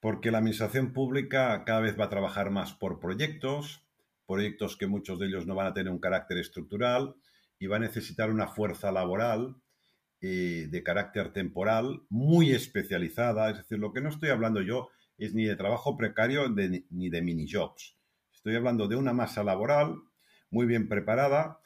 Porque 0.00 0.30
la 0.30 0.38
administración 0.38 0.92
pública 0.92 1.64
cada 1.64 1.80
vez 1.80 1.98
va 1.98 2.04
a 2.04 2.10
trabajar 2.10 2.50
más 2.50 2.72
por 2.72 3.00
proyectos, 3.00 3.82
proyectos 4.26 4.76
que 4.76 4.86
muchos 4.86 5.18
de 5.18 5.26
ellos 5.26 5.46
no 5.46 5.54
van 5.54 5.66
a 5.66 5.74
tener 5.74 5.92
un 5.92 5.98
carácter 5.98 6.38
estructural, 6.38 7.16
y 7.58 7.66
va 7.66 7.76
a 7.76 7.80
necesitar 7.80 8.30
una 8.30 8.46
fuerza 8.46 8.92
laboral 8.92 9.56
eh, 10.20 10.68
de 10.70 10.82
carácter 10.82 11.32
temporal 11.32 12.02
muy 12.08 12.52
especializada. 12.52 13.50
Es 13.50 13.58
decir, 13.58 13.78
lo 13.78 13.92
que 13.92 14.00
no 14.00 14.08
estoy 14.08 14.30
hablando 14.30 14.62
yo 14.62 14.90
es 15.16 15.34
ni 15.34 15.44
de 15.44 15.56
trabajo 15.56 15.96
precario 15.96 16.48
ni 16.48 17.08
de 17.08 17.22
mini 17.22 17.46
jobs. 17.50 17.96
Estoy 18.32 18.54
hablando 18.54 18.86
de 18.86 18.96
una 18.96 19.12
masa 19.12 19.42
laboral 19.42 19.96
muy 20.50 20.66
bien 20.66 20.88
preparada 20.88 21.58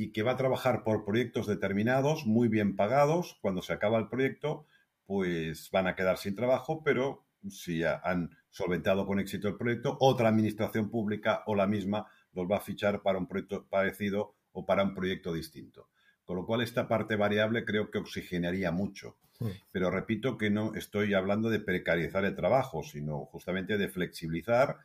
y 0.00 0.12
que 0.12 0.22
va 0.22 0.32
a 0.32 0.36
trabajar 0.36 0.82
por 0.82 1.04
proyectos 1.04 1.46
determinados, 1.46 2.24
muy 2.24 2.48
bien 2.48 2.74
pagados. 2.74 3.36
Cuando 3.42 3.60
se 3.60 3.74
acaba 3.74 3.98
el 3.98 4.08
proyecto, 4.08 4.64
pues 5.04 5.68
van 5.70 5.88
a 5.88 5.94
quedar 5.94 6.16
sin 6.16 6.34
trabajo, 6.34 6.82
pero 6.82 7.26
si 7.50 7.82
han 7.84 8.30
solventado 8.48 9.06
con 9.06 9.20
éxito 9.20 9.48
el 9.48 9.58
proyecto, 9.58 9.98
otra 10.00 10.30
administración 10.30 10.88
pública 10.88 11.42
o 11.44 11.54
la 11.54 11.66
misma 11.66 12.06
los 12.32 12.50
va 12.50 12.56
a 12.56 12.60
fichar 12.60 13.02
para 13.02 13.18
un 13.18 13.26
proyecto 13.26 13.66
parecido 13.68 14.36
o 14.52 14.64
para 14.64 14.84
un 14.84 14.94
proyecto 14.94 15.34
distinto. 15.34 15.90
Con 16.24 16.36
lo 16.36 16.46
cual, 16.46 16.62
esta 16.62 16.88
parte 16.88 17.16
variable 17.16 17.66
creo 17.66 17.90
que 17.90 17.98
oxigenaría 17.98 18.72
mucho. 18.72 19.18
Pero 19.70 19.90
repito 19.90 20.38
que 20.38 20.48
no 20.48 20.74
estoy 20.76 21.12
hablando 21.12 21.50
de 21.50 21.60
precarizar 21.60 22.24
el 22.24 22.36
trabajo, 22.36 22.82
sino 22.82 23.26
justamente 23.26 23.76
de 23.76 23.88
flexibilizar 23.88 24.78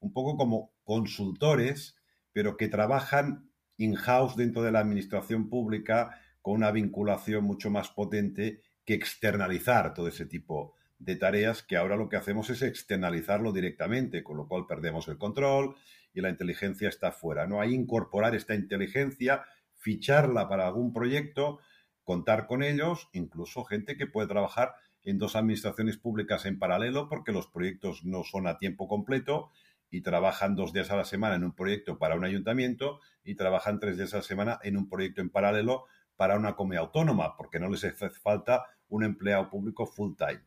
un 0.00 0.14
poco 0.14 0.38
como 0.38 0.72
consultores, 0.82 1.96
pero 2.32 2.56
que 2.56 2.68
trabajan 2.68 3.51
in-house 3.76 4.36
dentro 4.36 4.62
de 4.62 4.72
la 4.72 4.80
administración 4.80 5.48
pública 5.48 6.20
con 6.40 6.54
una 6.54 6.70
vinculación 6.70 7.44
mucho 7.44 7.70
más 7.70 7.90
potente 7.90 8.60
que 8.84 8.94
externalizar 8.94 9.94
todo 9.94 10.08
ese 10.08 10.26
tipo 10.26 10.74
de 10.98 11.16
tareas 11.16 11.62
que 11.62 11.76
ahora 11.76 11.96
lo 11.96 12.08
que 12.08 12.16
hacemos 12.16 12.50
es 12.50 12.62
externalizarlo 12.62 13.52
directamente, 13.52 14.22
con 14.22 14.36
lo 14.36 14.46
cual 14.46 14.66
perdemos 14.66 15.08
el 15.08 15.18
control 15.18 15.74
y 16.14 16.20
la 16.20 16.30
inteligencia 16.30 16.88
está 16.88 17.12
fuera. 17.12 17.46
¿no? 17.46 17.60
Hay 17.60 17.74
incorporar 17.74 18.34
esta 18.34 18.54
inteligencia, 18.54 19.44
ficharla 19.74 20.48
para 20.48 20.66
algún 20.66 20.92
proyecto, 20.92 21.58
contar 22.04 22.46
con 22.46 22.62
ellos, 22.62 23.08
incluso 23.12 23.64
gente 23.64 23.96
que 23.96 24.06
puede 24.06 24.28
trabajar 24.28 24.74
en 25.04 25.18
dos 25.18 25.34
administraciones 25.34 25.96
públicas 25.96 26.46
en 26.46 26.58
paralelo 26.58 27.08
porque 27.08 27.32
los 27.32 27.48
proyectos 27.48 28.04
no 28.04 28.22
son 28.22 28.46
a 28.46 28.58
tiempo 28.58 28.86
completo 28.86 29.50
y 29.92 30.00
trabajan 30.00 30.56
dos 30.56 30.72
días 30.72 30.90
a 30.90 30.96
la 30.96 31.04
semana 31.04 31.36
en 31.36 31.44
un 31.44 31.54
proyecto 31.54 31.98
para 31.98 32.16
un 32.16 32.24
ayuntamiento 32.24 33.00
y 33.22 33.34
trabajan 33.34 33.78
tres 33.78 33.98
días 33.98 34.14
a 34.14 34.16
la 34.16 34.22
semana 34.22 34.58
en 34.62 34.78
un 34.78 34.88
proyecto 34.88 35.20
en 35.20 35.28
paralelo 35.28 35.84
para 36.16 36.36
una 36.36 36.56
comunidad 36.56 36.84
autónoma, 36.84 37.36
porque 37.36 37.60
no 37.60 37.68
les 37.68 37.84
hace 37.84 38.08
falta 38.08 38.64
un 38.88 39.04
empleado 39.04 39.50
público 39.50 39.86
full 39.86 40.14
time. 40.16 40.42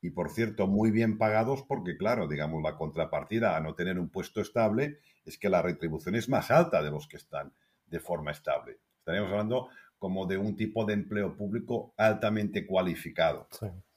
Y 0.00 0.10
por 0.10 0.30
cierto 0.30 0.68
muy 0.68 0.92
bien 0.92 1.18
pagados 1.18 1.64
porque 1.64 1.96
claro, 1.96 2.28
digamos 2.28 2.62
la 2.62 2.76
contrapartida 2.76 3.56
a 3.56 3.60
no 3.60 3.74
tener 3.74 3.98
un 3.98 4.08
puesto 4.08 4.40
estable 4.40 5.00
es 5.24 5.36
que 5.36 5.50
la 5.50 5.62
retribución 5.62 6.14
es 6.14 6.28
más 6.28 6.52
alta 6.52 6.80
de 6.80 6.92
los 6.92 7.08
que 7.08 7.16
están 7.16 7.52
de 7.86 7.98
forma 7.98 8.30
estable. 8.30 8.78
Estaríamos 9.00 9.32
hablando 9.32 9.68
como 9.98 10.26
de 10.26 10.38
un 10.38 10.54
tipo 10.54 10.84
de 10.84 10.94
empleo 10.94 11.36
público 11.36 11.92
altamente 11.96 12.64
cualificado 12.64 13.48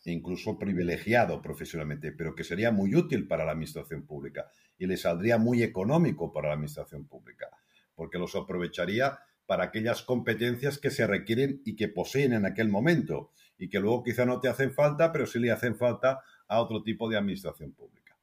e 0.05 0.11
incluso 0.11 0.57
privilegiado 0.57 1.41
profesionalmente, 1.41 2.11
pero 2.11 2.35
que 2.35 2.43
sería 2.43 2.71
muy 2.71 2.95
útil 2.95 3.27
para 3.27 3.45
la 3.45 3.51
administración 3.51 4.05
pública 4.05 4.49
y 4.77 4.87
le 4.87 4.97
saldría 4.97 5.37
muy 5.37 5.63
económico 5.63 6.31
para 6.31 6.49
la 6.49 6.53
administración 6.53 7.05
pública, 7.05 7.49
porque 7.95 8.17
los 8.17 8.35
aprovecharía 8.35 9.19
para 9.45 9.65
aquellas 9.65 10.03
competencias 10.03 10.77
que 10.77 10.91
se 10.91 11.07
requieren 11.07 11.61
y 11.65 11.75
que 11.75 11.87
poseen 11.87 12.33
en 12.33 12.45
aquel 12.45 12.69
momento 12.69 13.31
y 13.57 13.67
que 13.67 13.79
luego 13.79 14.03
quizá 14.03 14.25
no 14.25 14.39
te 14.39 14.47
hacen 14.47 14.71
falta, 14.71 15.11
pero 15.11 15.25
sí 15.25 15.39
le 15.39 15.51
hacen 15.51 15.75
falta 15.75 16.21
a 16.47 16.61
otro 16.61 16.81
tipo 16.83 17.09
de 17.09 17.17
administración 17.17 17.73
pública. 17.73 18.17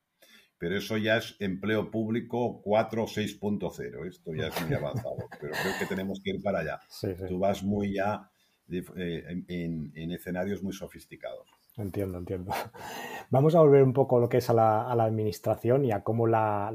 Pero 0.59 0.79
eso 0.79 0.97
ya 0.97 1.19
es 1.19 1.37
empleo 1.39 1.91
público 1.91 2.62
4 2.62 3.03
o 3.03 3.07
6.0. 3.07 4.09
Esto 4.09 4.35
ya 4.35 4.49
es 4.49 4.62
muy 4.62 4.75
avanzado, 4.77 5.29
pero 5.41 5.53
creo 5.53 5.79
que 5.79 5.87
tenemos 5.87 6.21
que 6.23 6.31
ir 6.31 6.43
para 6.43 6.61
allá. 6.61 6.81
Tú 7.29 7.39
vas 7.39 7.62
muy 7.62 7.95
ya 7.95 8.31
eh, 8.69 9.45
en, 9.49 10.12
escenarios 10.12 10.62
muy 10.62 10.73
sofisticados. 10.73 11.49
Entiendo, 11.77 12.19
entiendo. 12.19 12.53
Vamos 13.31 13.55
a 13.55 13.61
volver 13.61 13.83
un 13.83 13.93
poco 13.93 14.17
a 14.17 14.21
lo 14.21 14.29
que 14.29 14.39
es 14.39 14.49
a 14.49 14.55
la, 14.55 14.91
administración 14.91 15.85
y 15.85 15.93
a 15.93 16.03
cómo 16.03 16.27
la, 16.27 16.69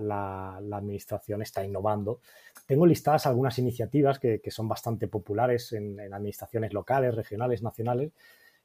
administración 0.72 1.42
está 1.42 1.64
innovando 1.66 2.20
tengo 2.72 2.86
listadas 2.86 3.26
algunas 3.26 3.60
iniciativas 3.60 4.18
que, 4.18 4.40
son 4.50 4.70
bastante 4.70 5.10
populares 5.10 5.74
en, 5.74 6.00
administraciones 6.14 6.72
locales, 6.72 7.14
regionales, 7.14 7.62
nacionales. 7.62 8.14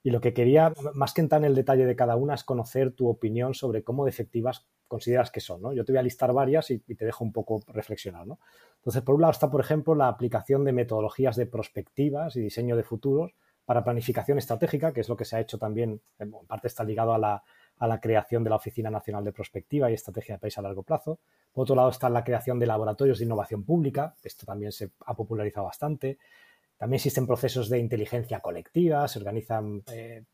Y 0.05 0.11
lo 0.11 0.21
que 0.21 0.33
quería, 0.33 0.73
más 0.95 1.13
que 1.13 1.23
entrar 1.23 1.41
en 1.41 1.47
el 1.47 1.57
detalle 1.57 1.85
de 1.85 1.97
cada 1.97 2.15
una, 2.15 2.35
es 2.35 2.45
conocer 2.45 2.93
tu 2.93 3.09
opinión 3.09 3.55
sobre 3.55 3.83
cómo 3.83 4.05
de 4.05 4.11
efectivas 4.11 4.65
consideras 4.87 5.33
que 5.33 5.41
son. 5.41 5.75
Yo 5.75 5.85
te 5.85 5.91
voy 5.91 5.99
a 5.99 6.05
listar 6.05 6.33
varias 6.33 6.71
y, 6.71 6.79
te 6.79 7.05
dejo 7.05 7.25
un 7.25 7.33
poco 7.33 7.65
reflexionar. 7.67 8.27
Entonces, 8.77 9.03
por 9.03 9.17
un 9.17 9.23
lado 9.23 9.33
está, 9.33 9.51
por 9.51 9.61
ejemplo, 9.61 9.97
la 9.97 10.07
aplicación 10.07 10.63
de 10.65 10.71
metodologías 10.71 11.35
de 11.35 11.47
prospectivas 11.47 12.37
y 12.37 12.41
diseño 12.41 12.77
de 12.77 12.85
futuros 12.85 13.33
para 13.67 13.85
planificación 13.85 14.39
estratégica, 14.39 14.93
que 14.93 15.01
es 15.01 15.09
lo 15.09 15.17
que 15.17 15.27
se 15.27 15.37
ha 15.37 15.41
hecho 15.41 15.59
también, 15.59 16.01
en 16.19 16.31
parte 16.47 16.69
está 16.69 16.85
ligado 16.85 17.13
a 17.13 17.19
la, 17.19 17.43
a 17.79 17.87
la 17.87 18.01
creación 18.01 18.43
de 18.45 18.51
la 18.51 18.57
Oficina 18.57 18.91
Nacional 18.91 19.25
de 19.25 19.33
Prospectiva 19.33 19.91
y 19.91 19.95
Estrategia 19.95 20.37
de 20.37 20.39
País 20.39 20.57
a 20.57 20.63
Largo 20.63 20.83
Plazo. 20.83 21.19
Por 21.53 21.65
otro 21.65 21.75
lado 21.75 21.91
está 21.91 22.09
la 22.09 22.25
creación 22.25 22.59
de 22.59 22.67
laboratorios 22.67 23.19
de 23.19 23.25
innovación 23.25 23.65
pública, 23.65 24.15
esto 24.23 24.47
también 24.47 24.73
se 24.73 24.91
ha 25.05 25.15
popularizado 25.15 25.67
bastante. 25.67 26.19
También 26.77 26.97
existen 26.97 27.27
procesos 27.27 27.71
de 27.71 27.79
inteligencia 27.79 28.41
colectiva, 28.41 29.09
se 29.09 29.19
organizan 29.19 29.83
eh, 29.91 30.25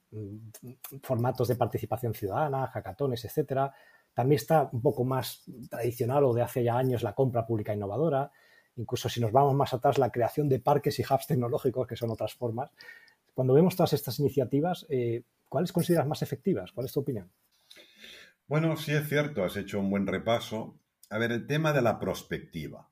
formatos 1.02 1.48
de 1.48 1.54
participación 1.54 2.14
ciudadana, 2.14 2.66
hackatones, 2.66 3.24
etcétera. 3.24 3.72
También 4.12 4.36
está 4.36 4.68
un 4.72 4.82
poco 4.82 5.04
más 5.04 5.44
tradicional 5.70 6.24
o 6.24 6.34
de 6.34 6.42
hace 6.42 6.64
ya 6.64 6.76
años 6.76 7.04
la 7.04 7.14
compra 7.14 7.46
pública 7.46 7.72
innovadora. 7.72 8.30
Incluso 8.76 9.08
si 9.08 9.20
nos 9.20 9.30
vamos 9.30 9.54
más 9.54 9.72
atrás, 9.72 9.98
la 9.98 10.10
creación 10.10 10.48
de 10.48 10.58
parques 10.58 10.98
y 10.98 11.02
hubs 11.02 11.26
tecnológicos, 11.28 11.86
que 11.86 11.96
son 11.96 12.10
otras 12.10 12.34
formas. 12.34 12.70
Cuando 13.34 13.54
vemos 13.54 13.76
todas 13.76 13.92
estas 13.92 14.18
iniciativas, 14.18 14.86
eh, 14.88 15.22
¿cuáles 15.48 15.72
consideras 15.72 16.06
más 16.06 16.22
efectivas? 16.22 16.72
¿Cuál 16.72 16.86
es 16.86 16.92
tu 16.92 17.00
opinión? 17.00 17.30
Bueno, 18.46 18.76
sí 18.76 18.92
es 18.92 19.08
cierto, 19.08 19.44
has 19.44 19.56
hecho 19.56 19.80
un 19.80 19.90
buen 19.90 20.06
repaso. 20.06 20.78
A 21.10 21.18
ver, 21.18 21.32
el 21.32 21.46
tema 21.46 21.72
de 21.72 21.82
la 21.82 21.98
prospectiva. 21.98 22.90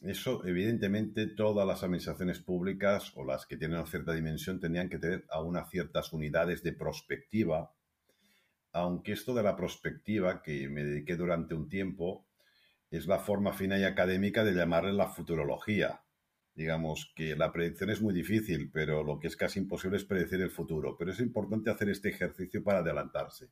Eso, 0.00 0.44
evidentemente, 0.44 1.26
todas 1.26 1.66
las 1.66 1.82
administraciones 1.82 2.38
públicas 2.40 3.12
o 3.14 3.24
las 3.24 3.46
que 3.46 3.56
tienen 3.56 3.78
una 3.78 3.86
cierta 3.86 4.12
dimensión 4.12 4.60
tenían 4.60 4.88
que 4.88 4.98
tener 4.98 5.26
a 5.30 5.64
ciertas 5.70 6.12
unidades 6.12 6.62
de 6.62 6.72
prospectiva, 6.72 7.72
aunque 8.72 9.12
esto 9.12 9.32
de 9.34 9.42
la 9.42 9.56
prospectiva, 9.56 10.42
que 10.42 10.68
me 10.68 10.84
dediqué 10.84 11.16
durante 11.16 11.54
un 11.54 11.68
tiempo, 11.68 12.26
es 12.90 13.06
la 13.06 13.18
forma 13.18 13.52
fina 13.52 13.78
y 13.78 13.84
académica 13.84 14.44
de 14.44 14.52
llamarle 14.52 14.92
la 14.92 15.08
futurología. 15.08 16.02
Digamos 16.56 17.12
que 17.14 17.36
la 17.36 17.52
predicción 17.52 17.90
es 17.90 18.00
muy 18.00 18.14
difícil, 18.14 18.70
pero 18.72 19.04
lo 19.04 19.20
que 19.20 19.26
es 19.26 19.36
casi 19.36 19.60
imposible 19.60 19.98
es 19.98 20.04
predecir 20.04 20.40
el 20.40 20.50
futuro. 20.50 20.96
Pero 20.96 21.12
es 21.12 21.20
importante 21.20 21.70
hacer 21.70 21.90
este 21.90 22.08
ejercicio 22.08 22.64
para 22.64 22.78
adelantarse. 22.78 23.50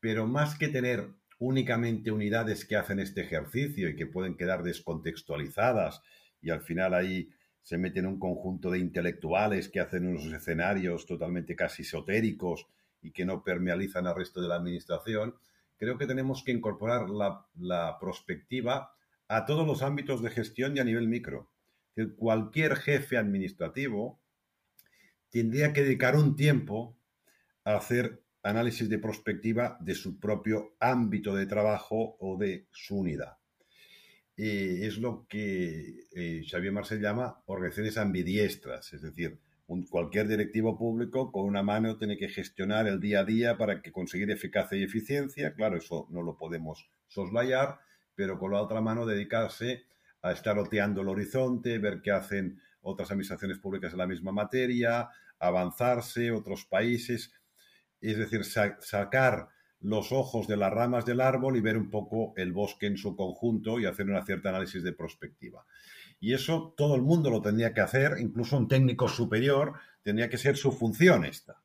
Pero 0.00 0.26
más 0.26 0.58
que 0.58 0.68
tener 0.68 1.08
únicamente 1.38 2.10
unidades 2.10 2.64
que 2.64 2.74
hacen 2.74 2.98
este 2.98 3.20
ejercicio 3.20 3.88
y 3.88 3.94
que 3.94 4.06
pueden 4.06 4.36
quedar 4.36 4.64
descontextualizadas 4.64 6.02
y 6.42 6.50
al 6.50 6.62
final 6.62 6.94
ahí 6.94 7.30
se 7.62 7.78
meten 7.78 8.06
un 8.06 8.18
conjunto 8.18 8.70
de 8.72 8.80
intelectuales 8.80 9.68
que 9.68 9.78
hacen 9.78 10.06
unos 10.08 10.26
escenarios 10.26 11.06
totalmente 11.06 11.54
casi 11.54 11.82
esotéricos 11.82 12.66
y 13.02 13.12
que 13.12 13.24
no 13.24 13.44
permealizan 13.44 14.08
al 14.08 14.16
resto 14.16 14.42
de 14.42 14.48
la 14.48 14.56
administración, 14.56 15.36
creo 15.78 15.96
que 15.96 16.06
tenemos 16.06 16.42
que 16.42 16.52
incorporar 16.52 17.08
la, 17.08 17.46
la 17.58 17.98
prospectiva 18.00 18.94
a 19.28 19.46
todos 19.46 19.66
los 19.66 19.82
ámbitos 19.82 20.22
de 20.22 20.30
gestión 20.30 20.76
y 20.76 20.80
a 20.80 20.84
nivel 20.84 21.06
micro. 21.06 21.48
Cualquier 22.16 22.76
jefe 22.76 23.16
administrativo 23.16 24.20
tendría 25.30 25.72
que 25.72 25.82
dedicar 25.82 26.16
un 26.16 26.36
tiempo 26.36 26.96
a 27.64 27.76
hacer 27.76 28.22
análisis 28.42 28.88
de 28.88 28.98
prospectiva 28.98 29.76
de 29.80 29.94
su 29.94 30.18
propio 30.18 30.74
ámbito 30.80 31.34
de 31.34 31.46
trabajo 31.46 32.16
o 32.20 32.38
de 32.38 32.66
su 32.70 32.98
unidad. 32.98 33.36
es 34.36 34.96
lo 34.96 35.26
que 35.28 36.06
eh, 36.12 36.42
Xavier 36.48 36.72
Marcel 36.72 37.00
llama 37.00 37.42
organizaciones 37.46 37.98
ambidiestras, 37.98 38.92
es 38.94 39.02
decir, 39.02 39.38
cualquier 39.88 40.26
directivo 40.26 40.76
público 40.76 41.30
con 41.30 41.44
una 41.44 41.62
mano 41.62 41.96
tiene 41.96 42.16
que 42.16 42.28
gestionar 42.28 42.88
el 42.88 43.00
día 43.00 43.20
a 43.20 43.24
día 43.24 43.56
para 43.56 43.82
que 43.82 43.92
conseguir 43.92 44.30
eficacia 44.30 44.78
y 44.78 44.82
eficiencia, 44.82 45.54
claro, 45.54 45.76
eso 45.76 46.08
no 46.10 46.22
lo 46.22 46.36
podemos 46.36 46.88
soslayar, 47.06 47.78
pero 48.14 48.38
con 48.38 48.52
la 48.52 48.62
otra 48.62 48.80
mano 48.80 49.06
dedicarse 49.06 49.84
a 50.22 50.32
estar 50.32 50.58
oteando 50.58 51.02
el 51.02 51.08
horizonte, 51.08 51.78
ver 51.78 52.00
qué 52.02 52.10
hacen 52.10 52.60
otras 52.82 53.10
administraciones 53.10 53.58
públicas 53.58 53.92
en 53.92 53.98
la 53.98 54.06
misma 54.06 54.32
materia, 54.32 55.08
avanzarse, 55.38 56.30
otros 56.30 56.64
países, 56.64 57.32
es 58.00 58.18
decir, 58.18 58.44
sacar 58.44 59.48
los 59.80 60.12
ojos 60.12 60.46
de 60.46 60.56
las 60.56 60.72
ramas 60.72 61.06
del 61.06 61.20
árbol 61.20 61.56
y 61.56 61.60
ver 61.60 61.76
un 61.76 61.90
poco 61.90 62.34
el 62.36 62.52
bosque 62.52 62.86
en 62.86 62.98
su 62.98 63.16
conjunto 63.16 63.80
y 63.80 63.86
hacer 63.86 64.06
una 64.06 64.24
cierta 64.24 64.50
análisis 64.50 64.82
de 64.82 64.92
prospectiva. 64.92 65.64
Y 66.20 66.34
eso 66.34 66.74
todo 66.76 66.94
el 66.96 67.02
mundo 67.02 67.30
lo 67.30 67.40
tendría 67.40 67.72
que 67.72 67.80
hacer, 67.80 68.18
incluso 68.20 68.58
un 68.58 68.68
técnico 68.68 69.08
superior 69.08 69.74
tendría 70.02 70.28
que 70.28 70.36
ser 70.36 70.56
su 70.56 70.70
función 70.72 71.24
esta. 71.24 71.62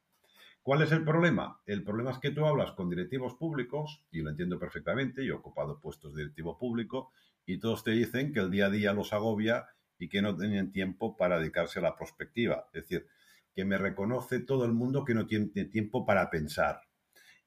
¿Cuál 0.62 0.82
es 0.82 0.92
el 0.94 1.04
problema? 1.04 1.62
El 1.66 1.84
problema 1.84 2.12
es 2.12 2.18
que 2.20 2.32
tú 2.32 2.46
hablas 2.46 2.72
con 2.72 2.90
directivos 2.90 3.36
públicos, 3.36 4.02
y 4.12 4.22
lo 4.22 4.32
entiendo 4.32 4.58
perfectamente, 4.58 5.26
yo 5.26 5.34
he 5.34 5.38
ocupado 5.38 5.80
puestos 5.80 6.16
de 6.16 6.24
directivo 6.24 6.58
público, 6.58 7.12
y 7.46 7.60
todos 7.60 7.84
te 7.84 7.92
dicen 7.92 8.34
que 8.34 8.40
el 8.40 8.52
día 8.52 8.68
a 8.68 8.70
día 8.70 8.94
los 8.94 9.14
agobia 9.14 9.68
y 9.98 10.10
que 10.10 10.22
no 10.22 10.36
tienen 10.36 10.72
tiempo 10.72 11.16
para 11.16 11.40
dedicarse 11.40 11.80
a 11.80 11.84
la 11.84 11.96
prospectiva. 11.96 12.68
Es 12.74 12.84
decir, 12.84 13.08
que 13.54 13.66
me 13.66 13.78
reconoce 13.78 14.40
todo 14.40 14.66
el 14.66 14.74
mundo 14.74 15.06
que 15.06 15.14
no 15.14 15.26
tiene 15.26 15.48
tiempo 15.66 16.06
para 16.06 16.30
pensar. 16.30 16.82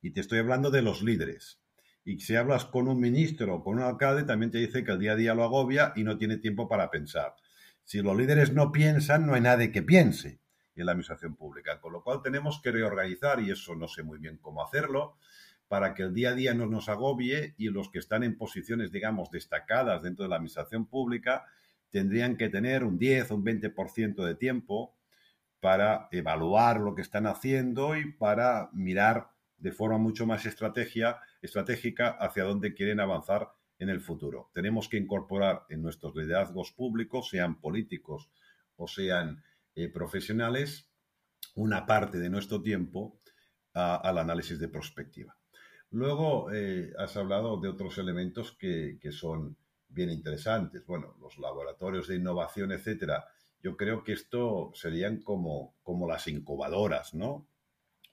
Y 0.00 0.12
te 0.12 0.20
estoy 0.20 0.38
hablando 0.38 0.70
de 0.70 0.82
los 0.82 1.02
líderes. 1.02 1.60
Y 2.04 2.20
si 2.20 2.36
hablas 2.36 2.64
con 2.64 2.88
un 2.88 2.98
ministro 2.98 3.56
o 3.56 3.62
con 3.62 3.76
un 3.76 3.82
alcalde, 3.82 4.22
también 4.22 4.50
te 4.50 4.58
dice 4.58 4.82
que 4.82 4.92
el 4.92 4.98
día 4.98 5.12
a 5.12 5.16
día 5.16 5.34
lo 5.34 5.44
agobia 5.44 5.92
y 5.94 6.04
no 6.04 6.16
tiene 6.16 6.38
tiempo 6.38 6.68
para 6.68 6.90
pensar. 6.90 7.34
Si 7.84 8.00
los 8.00 8.16
líderes 8.16 8.52
no 8.52 8.72
piensan, 8.72 9.26
no 9.26 9.34
hay 9.34 9.42
nadie 9.42 9.70
que 9.72 9.82
piense 9.82 10.40
en 10.74 10.86
la 10.86 10.92
administración 10.92 11.36
pública. 11.36 11.80
Con 11.80 11.92
lo 11.92 12.02
cual 12.02 12.22
tenemos 12.22 12.60
que 12.62 12.72
reorganizar, 12.72 13.40
y 13.40 13.50
eso 13.50 13.74
no 13.74 13.88
sé 13.88 14.02
muy 14.02 14.18
bien 14.18 14.38
cómo 14.38 14.64
hacerlo, 14.64 15.18
para 15.68 15.94
que 15.94 16.02
el 16.02 16.14
día 16.14 16.30
a 16.30 16.34
día 16.34 16.54
no 16.54 16.66
nos 16.66 16.88
agobie 16.88 17.54
y 17.58 17.68
los 17.68 17.90
que 17.90 17.98
están 17.98 18.24
en 18.24 18.36
posiciones, 18.36 18.90
digamos, 18.90 19.30
destacadas 19.30 20.02
dentro 20.02 20.24
de 20.24 20.30
la 20.30 20.36
administración 20.36 20.86
pública 20.86 21.44
tendrían 21.90 22.36
que 22.36 22.48
tener 22.48 22.84
un 22.84 22.98
10 22.98 23.30
o 23.30 23.36
un 23.36 23.44
20% 23.44 24.24
de 24.24 24.34
tiempo 24.34 24.94
para 25.60 26.08
evaluar 26.12 26.80
lo 26.80 26.94
que 26.94 27.02
están 27.02 27.26
haciendo 27.26 27.96
y 27.96 28.12
para 28.12 28.70
mirar 28.72 29.30
de 29.56 29.72
forma 29.72 29.98
mucho 29.98 30.26
más 30.26 30.46
estratégica 30.46 31.20
hacia 32.20 32.44
dónde 32.44 32.74
quieren 32.74 33.00
avanzar 33.00 33.52
en 33.78 33.88
el 33.88 34.00
futuro. 34.00 34.50
Tenemos 34.54 34.88
que 34.88 34.96
incorporar 34.96 35.64
en 35.68 35.82
nuestros 35.82 36.14
liderazgos 36.14 36.72
públicos, 36.72 37.28
sean 37.28 37.60
políticos 37.60 38.30
o 38.76 38.86
sean 38.86 39.42
eh, 39.74 39.88
profesionales, 39.88 40.88
una 41.54 41.86
parte 41.86 42.18
de 42.18 42.30
nuestro 42.30 42.62
tiempo 42.62 43.20
al 43.74 44.18
análisis 44.18 44.58
de 44.58 44.66
prospectiva. 44.66 45.37
Luego 45.90 46.52
eh, 46.52 46.92
has 46.98 47.16
hablado 47.16 47.58
de 47.58 47.68
otros 47.68 47.96
elementos 47.98 48.52
que, 48.52 48.98
que, 49.00 49.10
son 49.10 49.56
bien 49.88 50.10
interesantes. 50.10 50.84
Bueno, 50.86 51.16
los 51.20 51.38
laboratorios 51.38 52.08
de 52.08 52.16
innovación, 52.16 52.72
etcétera, 52.72 53.26
yo 53.62 53.76
creo 53.76 54.04
que 54.04 54.12
esto 54.12 54.70
serían 54.74 55.22
como, 55.22 55.74
como 55.82 56.06
las 56.06 56.28
incubadoras, 56.28 57.14
¿no? 57.14 57.46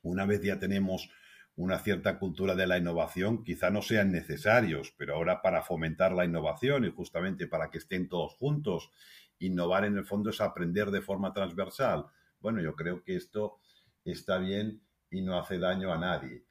Una 0.01 0.25
vez 0.25 0.41
ya 0.41 0.59
tenemos 0.59 1.09
una 1.57 1.79
cierta 1.79 2.19
cultura 2.19 2.55
de 2.55 2.67
la 2.67 2.77
innovación, 2.77 3.43
quizá 3.43 3.69
no 3.69 3.81
sean 3.81 4.11
necesarios, 4.11 4.93
pero 4.97 5.15
ahora 5.15 5.41
para 5.41 5.61
fomentar 5.61 6.11
la 6.11 6.25
innovación 6.25 6.85
y 6.85 6.91
justamente 6.91 7.47
para 7.47 7.69
que 7.69 7.77
estén 7.77 8.09
todos 8.09 8.33
juntos, 8.35 8.91
innovar 9.39 9.85
en 9.85 9.97
el 9.97 10.05
fondo 10.05 10.29
es 10.29 10.41
aprender 10.41 10.91
de 10.91 11.01
forma 11.01 11.33
transversal. 11.33 12.07
Bueno, 12.39 12.61
yo 12.61 12.75
creo 12.75 13.03
que 13.03 13.15
esto 13.15 13.59
está 14.03 14.37
bien 14.37 14.81
y 15.09 15.21
no 15.21 15.39
hace 15.39 15.57
daño 15.59 15.93
a 15.93 15.97
nadie. 15.97 16.43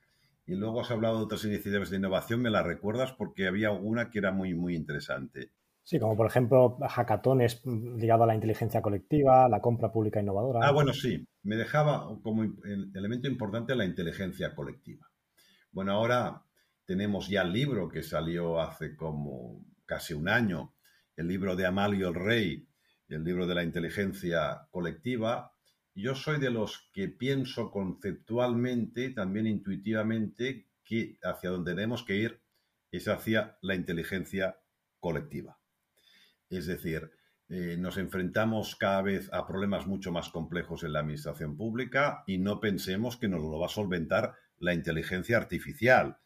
Y 0.46 0.54
luego 0.56 0.80
has 0.80 0.90
hablado 0.90 1.18
de 1.18 1.24
otras 1.24 1.44
iniciativas 1.44 1.90
de 1.90 1.96
innovación, 1.96 2.42
me 2.42 2.50
las 2.50 2.64
recuerdas 2.64 3.12
porque 3.12 3.46
había 3.46 3.68
alguna 3.68 4.10
que 4.10 4.18
era 4.18 4.30
muy, 4.30 4.54
muy 4.54 4.76
interesante. 4.76 5.52
Sí, 5.82 5.98
como 5.98 6.16
por 6.16 6.26
ejemplo 6.26 6.78
hackatones 6.80 7.62
ligado 7.64 8.24
a 8.24 8.26
la 8.26 8.34
inteligencia 8.34 8.80
colectiva, 8.80 9.48
la 9.50 9.60
compra 9.60 9.92
pública 9.92 10.20
innovadora. 10.20 10.60
Ah, 10.62 10.72
bueno, 10.72 10.94
sí. 10.94 11.26
Me 11.42 11.56
dejaba 11.56 12.08
como 12.22 12.42
elemento 12.94 13.28
importante 13.28 13.74
la 13.74 13.84
inteligencia 13.84 14.54
colectiva. 14.54 15.10
Bueno, 15.72 15.92
ahora 15.92 16.42
tenemos 16.86 17.28
ya 17.28 17.42
el 17.42 17.52
libro 17.52 17.88
que 17.88 18.02
salió 18.02 18.60
hace 18.60 18.96
como 18.96 19.62
casi 19.84 20.14
un 20.14 20.28
año, 20.28 20.74
el 21.16 21.28
libro 21.28 21.54
de 21.54 21.66
Amalio 21.66 22.08
el 22.08 22.14
Rey, 22.14 22.68
el 23.08 23.22
libro 23.22 23.46
de 23.46 23.54
la 23.54 23.62
inteligencia 23.62 24.66
colectiva. 24.70 25.53
Yo 25.94 26.14
soy 26.14 26.40
de 26.40 26.50
los 26.50 26.90
que 26.92 27.08
pienso 27.08 27.70
conceptualmente, 27.70 29.10
también 29.10 29.46
intuitivamente, 29.46 30.66
que 30.84 31.18
hacia 31.22 31.50
donde 31.50 31.74
tenemos 31.74 32.02
que 32.02 32.16
ir 32.16 32.40
es 32.90 33.08
hacia 33.08 33.58
la 33.62 33.74
inteligencia 33.74 34.58
colectiva. 35.00 35.58
Es 36.50 36.66
decir, 36.66 37.10
eh, 37.48 37.76
nos 37.78 37.96
enfrentamos 37.98 38.74
cada 38.74 39.02
vez 39.02 39.32
a 39.32 39.46
problemas 39.46 39.86
mucho 39.86 40.10
más 40.10 40.30
complejos 40.30 40.82
en 40.82 40.92
la 40.92 41.00
administración 41.00 41.56
pública 41.56 42.24
y 42.26 42.38
no 42.38 42.58
pensemos 42.58 43.16
que 43.16 43.28
nos 43.28 43.42
lo 43.42 43.58
va 43.58 43.66
a 43.66 43.70
solventar 43.70 44.34
la 44.58 44.74
inteligencia 44.74 45.36
artificial. 45.36 46.18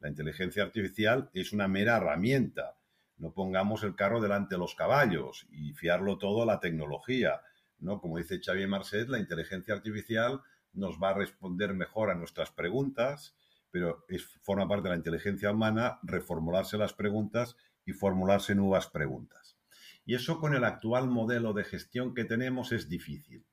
La 0.00 0.08
inteligencia 0.08 0.62
artificial 0.62 1.30
es 1.32 1.52
una 1.52 1.66
mera 1.66 1.96
herramienta. 1.96 2.76
No 3.16 3.32
pongamos 3.32 3.82
el 3.82 3.94
carro 3.94 4.20
delante 4.20 4.54
de 4.54 4.58
los 4.58 4.74
caballos 4.74 5.46
y 5.50 5.72
fiarlo 5.72 6.18
todo 6.18 6.42
a 6.42 6.46
la 6.46 6.60
tecnología. 6.60 7.40
¿No? 7.78 8.00
Como 8.00 8.18
dice 8.18 8.40
Xavier 8.42 8.68
Marcet, 8.68 9.08
la 9.08 9.18
inteligencia 9.18 9.74
artificial 9.74 10.40
nos 10.72 10.98
va 11.02 11.10
a 11.10 11.14
responder 11.14 11.74
mejor 11.74 12.10
a 12.10 12.14
nuestras 12.14 12.50
preguntas, 12.50 13.34
pero 13.70 14.04
forma 14.42 14.68
parte 14.68 14.84
de 14.84 14.90
la 14.90 14.96
inteligencia 14.96 15.50
humana 15.50 15.98
reformularse 16.02 16.78
las 16.78 16.92
preguntas 16.92 17.56
y 17.84 17.92
formularse 17.92 18.54
nuevas 18.54 18.86
preguntas. 18.88 19.58
Y 20.04 20.14
eso 20.14 20.38
con 20.38 20.54
el 20.54 20.64
actual 20.64 21.08
modelo 21.08 21.52
de 21.52 21.64
gestión 21.64 22.14
que 22.14 22.24
tenemos 22.24 22.72
es 22.72 22.88
difícil, 22.88 23.44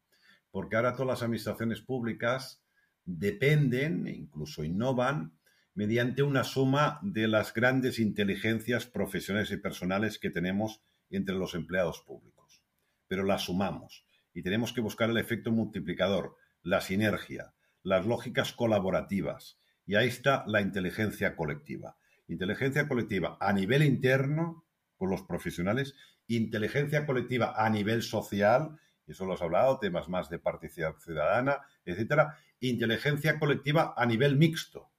porque 0.52 0.76
ahora 0.76 0.94
todas 0.94 1.08
las 1.08 1.24
administraciones 1.24 1.82
públicas 1.82 2.64
dependen, 3.06 4.08
e 4.08 4.12
incluso 4.12 4.64
innovan, 4.64 5.38
mediante 5.74 6.22
una 6.22 6.44
suma 6.44 7.00
de 7.02 7.28
las 7.28 7.54
grandes 7.54 8.00
inteligencias 8.00 8.86
profesionales 8.86 9.52
y 9.52 9.58
personales 9.58 10.20
que 10.20 10.30
tenemos 10.30 10.82
entre 11.10 11.36
los 11.36 11.56
empleados 11.56 12.02
públicos. 12.02 12.62
Pero 13.08 13.24
las 13.24 13.44
sumamos 13.44 14.06
y 14.34 14.42
tenemos 14.42 14.74
que 14.74 14.82
buscar 14.82 15.10
el 15.10 15.18
efecto 15.18 15.52
multiplicador, 15.52 16.36
la 16.62 16.82
sinergia, 16.82 17.54
las 17.84 18.06
lógicas 18.06 18.54
colaborativas. 18.54 19.60
Y 19.86 19.96
ahí 19.96 20.08
está 20.08 20.44
la 20.48 20.62
inteligencia 20.62 21.36
colectiva. 21.36 21.98
Inteligencia 22.28 22.88
colectiva 22.88 23.38
a 23.40 23.52
nivel 23.54 23.84
interno 23.84 24.66
con 24.98 25.10
los 25.10 25.24
profesionales, 25.24 25.96
inteligencia 26.28 27.06
colectiva 27.06 27.54
a 27.58 27.70
nivel 27.70 28.02
social, 28.02 28.80
y 29.06 29.12
eso 29.12 29.26
lo 29.26 29.34
has 29.34 29.42
hablado, 29.42 29.80
temas 29.80 30.08
más 30.08 30.30
de 30.30 30.40
participación 30.40 31.02
ciudadana, 31.02 31.58
etcétera, 31.84 32.38
inteligencia 32.62 33.38
colectiva 33.38 33.94
a 33.98 34.06
nivel 34.06 34.38
mixto, 34.38 34.90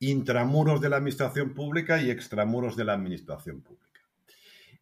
intramuros 0.00 0.80
de 0.80 0.88
la 0.88 0.96
administración 0.96 1.54
pública 1.54 2.02
y 2.02 2.10
extramuros 2.10 2.76
de 2.76 2.84
la 2.84 2.94
administración 2.94 3.62
pública. 3.62 3.83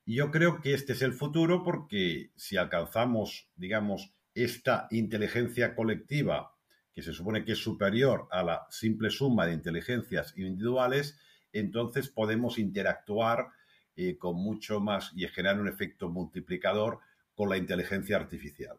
Yo 0.05 0.31
creo 0.31 0.61
que 0.61 0.75
este 0.75 0.95
es 0.95 1.03
el 1.03 1.13
futuro 1.13 1.63
porque 1.63 2.33
si 2.35 2.57
alcanzamos, 2.57 3.49
digamos, 3.55 4.13
esta 4.35 4.89
inteligencia 4.91 5.75
colectiva, 5.75 6.57
que 6.93 7.03
se 7.03 7.13
supone 7.13 7.45
que 7.45 7.53
es 7.53 7.59
superior 7.59 8.29
a 8.31 8.43
la 8.43 8.67
simple 8.71 9.11
suma 9.11 9.47
de 9.47 9.55
inteligencias 9.55 10.37
individuales, 10.37 11.19
entonces 11.53 12.09
podemos 12.09 12.59
interactuar 12.59 13.49
eh, 13.95 14.19
con 14.19 14.37
mucho 14.37 14.81
más 14.81 15.13
y 15.15 15.27
generar 15.29 15.61
un 15.61 15.69
efecto 15.69 16.09
multiplicador 16.09 16.99
con 17.35 17.49
la 17.49 17.57
inteligencia 17.57 18.17
artificial. 18.17 18.79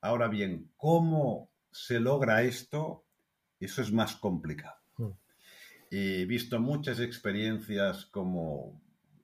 Ahora 0.00 0.28
bien, 0.28 0.70
¿cómo 0.76 1.50
se 1.70 2.00
logra 2.00 2.42
esto? 2.42 3.04
Eso 3.58 3.82
es 3.82 3.92
más 3.92 4.16
complicado. 4.16 4.76
Hmm. 4.96 5.12
He 5.90 6.24
visto 6.26 6.58
muchas 6.60 7.00
experiencias 7.00 8.06
como 8.06 8.80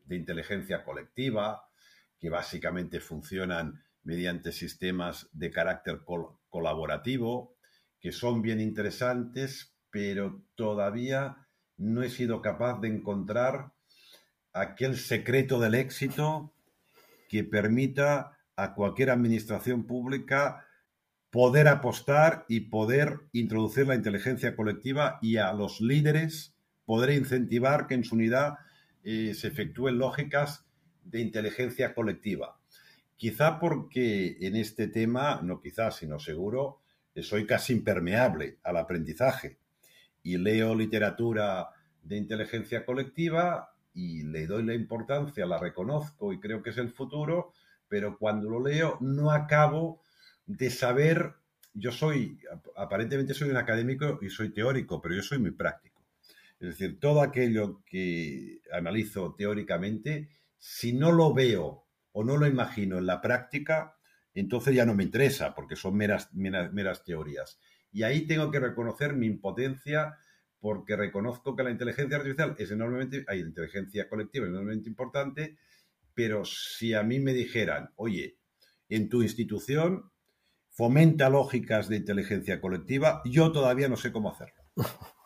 de 0.09 0.17
inteligencia 0.17 0.85
colectiva, 0.85 1.69
que 2.19 2.31
básicamente 2.31 3.01
funcionan 3.01 3.85
mediante 4.03 4.53
sistemas 4.53 5.29
de 5.33 5.51
carácter 5.51 6.01
colaborativo, 6.49 7.57
que 8.01 8.13
son 8.13 8.43
bien 8.43 8.61
interesantes, 8.61 9.77
pero 9.91 10.43
todavía 10.55 11.49
no 11.77 12.03
he 12.03 12.11
sido 12.11 12.41
capaz 12.43 12.81
de 12.81 12.89
encontrar 12.89 13.73
aquel 14.53 14.97
secreto 14.97 15.61
del 15.61 15.75
éxito 15.75 16.53
que 17.29 17.45
permita 17.45 18.39
a 18.57 18.75
cualquier 18.75 19.11
administración 19.11 19.87
pública 19.87 20.67
poder 21.31 21.69
apostar 21.69 22.47
y 22.49 22.61
poder 22.61 23.21
introducir 23.33 23.87
la 23.87 23.95
inteligencia 23.95 24.57
colectiva 24.57 25.19
y 25.21 25.37
a 25.37 25.53
los 25.53 25.81
líderes 25.81 26.55
poder 26.87 27.11
incentivar 27.11 27.87
que 27.87 27.95
en 27.95 28.05
su 28.05 28.15
unidad 28.15 28.55
eh, 29.05 29.35
se 29.35 29.49
efectúen 29.49 29.99
lógicas 29.99 30.67
de 31.05 31.21
inteligencia 31.21 31.95
colectiva. 31.95 32.59
Quizá 33.17 33.59
porque 33.59 34.37
en 34.41 34.57
este 34.57 34.89
tema, 34.89 35.41
no 35.43 35.61
quizá, 35.61 35.91
sino 35.91 36.19
seguro, 36.19 36.81
soy 37.23 37.47
casi 37.47 37.73
impermeable 37.73 38.59
al 38.63 38.77
aprendizaje 38.77 39.59
y 40.23 40.37
leo 40.37 40.75
literatura 40.75 41.69
de 42.03 42.17
inteligencia 42.17 42.85
colectiva 42.85 43.75
y 43.95 44.23
le 44.23 44.47
doy 44.47 44.65
la 44.65 44.75
importancia, 44.75 45.47
la 45.47 45.59
reconozco 45.59 46.33
y 46.33 46.41
creo 46.41 46.63
que 46.63 46.71
es 46.71 46.79
el 46.79 46.91
futuro, 46.91 47.53
pero 47.89 48.19
cuando 48.19 48.49
lo 48.49 48.63
leo 48.63 48.99
no 49.01 49.31
acabo 49.31 50.03
de 50.47 50.71
saber, 50.71 51.35
yo 51.75 51.93
soy, 51.93 52.39
aparentemente 52.77 53.35
soy 53.35 53.51
un 53.51 53.57
académico 53.57 54.19
y 54.23 54.31
soy 54.31 54.51
teórico, 54.51 55.01
pero 55.01 55.15
yo 55.15 55.23
soy 55.23 55.39
muy 55.39 55.51
práctico. 55.51 55.98
Es 56.61 56.71
decir, 56.71 56.99
todo 56.99 57.23
aquello 57.23 57.83
que 57.87 58.61
analizo 58.73 59.35
teóricamente, 59.37 60.29
si 60.57 60.93
no 60.93 61.13
lo 61.13 61.33
veo 61.33 61.87
o 62.13 62.25
no 62.25 62.37
lo 62.37 62.47
imagino 62.47 62.99
en 62.99 63.07
la 63.07 63.21
práctica, 63.21 63.97
entonces 64.35 64.75
ya 64.75 64.85
no 64.85 64.95
me 64.95 65.05
interesa, 65.05 65.55
porque 65.55 65.77
son 65.77 65.97
meras, 65.97 66.33
meras, 66.35 67.05
teorías. 67.05 67.61
Y 67.93 68.03
ahí 68.03 68.27
tengo 68.27 68.51
que 68.51 68.61
reconocer 68.61 69.15
mi 69.15 69.27
impotencia 69.27 70.17
porque 70.61 70.97
reconozco 70.97 71.55
que 71.55 71.63
la 71.63 71.71
inteligencia 71.71 72.17
artificial 72.17 72.57
es 72.59 72.71
enormemente, 72.73 73.25
hay 73.29 73.41
inteligencia 73.41 74.09
colectiva 74.09 74.47
enormemente 74.47 74.89
importante, 74.89 75.59
pero 76.13 76.45
si 76.45 76.95
a 76.95 77.05
mí 77.05 77.21
me 77.21 77.33
dijeran, 77.33 77.91
oye, 77.95 78.39
en 78.89 79.09
tu 79.09 79.23
institución 79.23 80.11
fomenta 80.71 81.31
lógicas 81.31 81.89
de 81.89 81.97
inteligencia 81.97 82.61
colectiva, 82.61 83.23
yo 83.25 83.53
todavía 83.53 83.89
no 83.89 83.97
sé 83.97 84.11
cómo 84.11 84.33
hacerlo. 84.33 84.65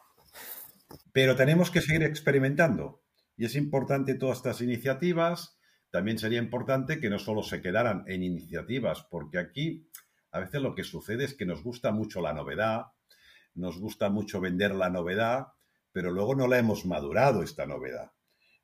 Pero 1.13 1.37
tenemos 1.37 1.71
que 1.71 1.81
seguir 1.81 2.03
experimentando. 2.03 3.03
Y 3.37 3.45
es 3.45 3.55
importante 3.55 4.15
todas 4.15 4.39
estas 4.39 4.61
iniciativas. 4.61 5.59
También 5.91 6.19
sería 6.19 6.39
importante 6.39 7.01
que 7.01 7.11
no 7.11 7.19
solo 7.19 7.43
se 7.43 7.61
quedaran 7.61 8.05
en 8.07 8.23
iniciativas, 8.23 9.07
porque 9.11 9.39
aquí 9.39 9.89
a 10.31 10.41
veces 10.41 10.63
lo 10.63 10.75
que 10.75 10.85
sucede 10.85 11.25
es 11.25 11.35
que 11.35 11.45
nos 11.45 11.63
gusta 11.63 11.93
mucho 11.93 12.23
la 12.23 12.33
novedad, 12.33 12.87
nos 13.55 13.79
gusta 13.79 14.09
mucho 14.09 14.41
vender 14.41 14.75
la 14.75 14.89
novedad, 14.89 15.49
pero 15.93 16.11
luego 16.11 16.35
no 16.35 16.49
la 16.49 16.59
hemos 16.59 16.87
madurado 16.87 17.43
esta 17.43 17.67
novedad 17.67 18.13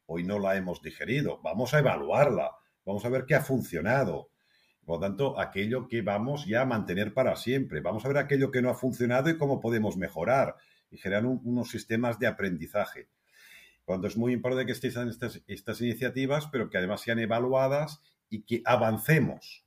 hoy 0.09 0.25
no 0.25 0.39
la 0.39 0.57
hemos 0.57 0.83
digerido. 0.83 1.41
Vamos 1.43 1.75
a 1.75 1.79
evaluarla, 1.79 2.51
vamos 2.85 3.05
a 3.05 3.11
ver 3.11 3.27
qué 3.27 3.35
ha 3.35 3.43
funcionado. 3.43 4.31
Por 4.85 4.97
lo 4.97 5.01
tanto, 5.01 5.39
aquello 5.39 5.87
que 5.87 6.01
vamos 6.01 6.47
ya 6.47 6.63
a 6.63 6.67
mantener 6.67 7.13
para 7.13 7.37
siempre. 7.37 7.83
Vamos 7.83 8.05
a 8.05 8.09
ver 8.09 8.17
aquello 8.17 8.51
que 8.51 8.63
no 8.63 8.71
ha 8.71 8.75
funcionado 8.75 9.29
y 9.29 9.37
cómo 9.37 9.61
podemos 9.61 9.99
mejorar 9.99 10.57
y 10.91 10.99
generar 10.99 11.27
unos 11.27 11.71
sistemas 11.71 12.19
de 12.19 12.27
aprendizaje. 12.27 13.09
Cuando 13.85 14.07
es 14.07 14.17
muy 14.17 14.33
importante 14.33 14.67
que 14.67 14.73
estén 14.73 15.09
estas, 15.09 15.43
estas 15.47 15.81
iniciativas, 15.81 16.47
pero 16.49 16.69
que 16.69 16.79
además 16.79 17.01
sean 17.01 17.19
evaluadas 17.19 18.03
y 18.29 18.43
que 18.43 18.63
avancemos. 18.65 19.65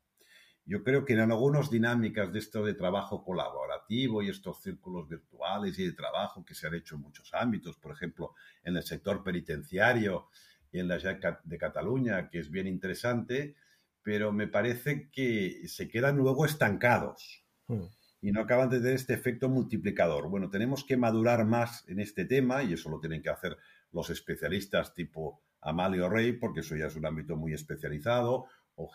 Yo 0.65 0.83
creo 0.83 1.05
que 1.05 1.13
en 1.13 1.19
algunas 1.19 1.71
dinámicas 1.71 2.31
de 2.31 2.39
esto 2.39 2.63
de 2.63 2.75
trabajo 2.75 3.23
colaborativo 3.23 4.21
y 4.21 4.29
estos 4.29 4.61
círculos 4.61 5.09
virtuales 5.09 5.77
y 5.79 5.85
de 5.85 5.93
trabajo 5.93 6.45
que 6.45 6.53
se 6.53 6.67
han 6.67 6.75
hecho 6.75 6.95
en 6.95 7.01
muchos 7.01 7.33
ámbitos, 7.33 7.77
por 7.77 7.91
ejemplo, 7.91 8.35
en 8.63 8.77
el 8.77 8.83
sector 8.83 9.23
penitenciario 9.23 10.29
y 10.71 10.79
en 10.79 10.87
la 10.87 10.97
de 11.43 11.57
Cataluña, 11.57 12.29
que 12.29 12.39
es 12.39 12.51
bien 12.51 12.67
interesante, 12.67 13.55
pero 14.03 14.31
me 14.31 14.47
parece 14.47 15.09
que 15.11 15.67
se 15.67 15.89
quedan 15.89 16.17
luego 16.17 16.45
estancados 16.45 17.43
hmm. 17.67 17.85
Y 18.21 18.31
no 18.31 18.41
acaban 18.41 18.69
de 18.69 18.77
tener 18.77 18.93
este 18.93 19.13
efecto 19.13 19.49
multiplicador. 19.49 20.29
Bueno, 20.29 20.49
tenemos 20.49 20.83
que 20.83 20.95
madurar 20.95 21.45
más 21.45 21.83
en 21.87 21.99
este 21.99 22.25
tema 22.25 22.63
y 22.63 22.73
eso 22.73 22.89
lo 22.89 22.99
tienen 22.99 23.21
que 23.21 23.29
hacer 23.29 23.57
los 23.91 24.09
especialistas 24.09 24.93
tipo 24.93 25.41
Amalio 25.61 26.09
Rey, 26.09 26.33
porque 26.33 26.61
eso 26.61 26.75
ya 26.75 26.85
es 26.85 26.95
un 26.95 27.05
ámbito 27.05 27.35
muy 27.35 27.53
especializado, 27.53 28.45
o, 28.75 28.89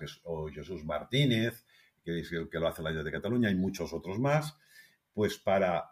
Jesús 0.49 0.85
Martínez, 0.85 1.65
que 2.05 2.21
es 2.21 2.33
el 2.33 2.49
que 2.49 2.59
lo 2.59 2.69
hace 2.69 2.83
la 2.83 2.91
Ayuda 2.91 3.05
de 3.05 3.12
Cataluña, 3.12 3.51
y 3.51 3.55
muchos 3.55 3.93
otros 3.93 4.19
más, 4.19 4.57
pues 5.12 5.39
para 5.39 5.91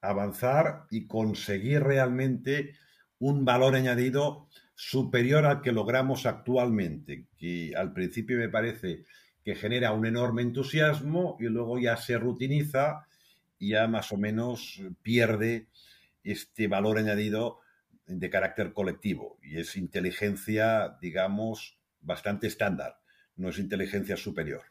avanzar 0.00 0.86
y 0.90 1.06
conseguir 1.06 1.82
realmente 1.82 2.74
un 3.18 3.44
valor 3.44 3.76
añadido 3.76 4.48
superior 4.74 5.44
al 5.44 5.60
que 5.60 5.70
logramos 5.70 6.26
actualmente, 6.26 7.28
que 7.36 7.72
al 7.76 7.92
principio 7.92 8.36
me 8.36 8.48
parece 8.48 9.04
que 9.44 9.54
genera 9.54 9.92
un 9.92 10.06
enorme 10.06 10.42
entusiasmo 10.42 11.36
y 11.40 11.44
luego 11.44 11.78
ya 11.78 11.96
se 11.96 12.18
rutiniza 12.18 13.06
y 13.58 13.70
ya 13.70 13.88
más 13.88 14.12
o 14.12 14.16
menos 14.16 14.80
pierde 15.02 15.68
este 16.24 16.68
valor 16.68 16.98
añadido 16.98 17.60
de 18.06 18.30
carácter 18.30 18.72
colectivo 18.72 19.38
y 19.42 19.58
es 19.58 19.76
inteligencia, 19.76 20.96
digamos, 21.00 21.78
bastante 22.00 22.46
estándar, 22.46 22.98
no 23.36 23.48
es 23.48 23.58
inteligencia 23.58 24.16
superior. 24.16 24.62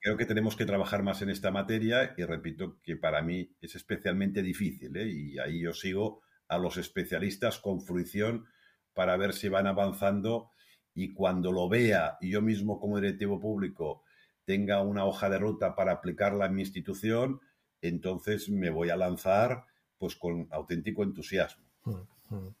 Creo 0.00 0.16
que 0.16 0.26
tenemos 0.26 0.54
que 0.54 0.66
trabajar 0.66 1.02
más 1.02 1.22
en 1.22 1.30
esta 1.30 1.50
materia 1.50 2.14
y 2.16 2.24
repito 2.24 2.78
que 2.82 2.96
para 2.96 3.22
mí 3.22 3.56
es 3.60 3.74
especialmente 3.74 4.42
difícil 4.42 4.94
¿eh? 4.96 5.08
y 5.08 5.38
ahí 5.38 5.60
yo 5.60 5.72
sigo 5.72 6.20
a 6.46 6.58
los 6.58 6.76
especialistas 6.76 7.58
con 7.58 7.80
fruición 7.80 8.46
para 8.92 9.16
ver 9.16 9.32
si 9.32 9.48
van 9.48 9.66
avanzando 9.66 10.50
y 10.94 11.12
cuando 11.12 11.52
lo 11.52 11.68
vea 11.68 12.16
y 12.20 12.30
yo 12.30 12.40
mismo 12.40 12.78
como 12.78 13.00
directivo 13.00 13.40
público 13.40 14.02
tenga 14.44 14.82
una 14.82 15.04
hoja 15.04 15.28
de 15.28 15.38
ruta 15.38 15.74
para 15.74 15.92
aplicarla 15.92 16.46
en 16.46 16.54
mi 16.54 16.62
institución, 16.62 17.40
entonces 17.80 18.48
me 18.48 18.70
voy 18.70 18.90
a 18.90 18.96
lanzar 18.96 19.64
pues 19.98 20.16
con 20.16 20.48
auténtico 20.50 21.02
entusiasmo. 21.02 21.64
Mm, 21.84 22.34
mm. 22.34 22.54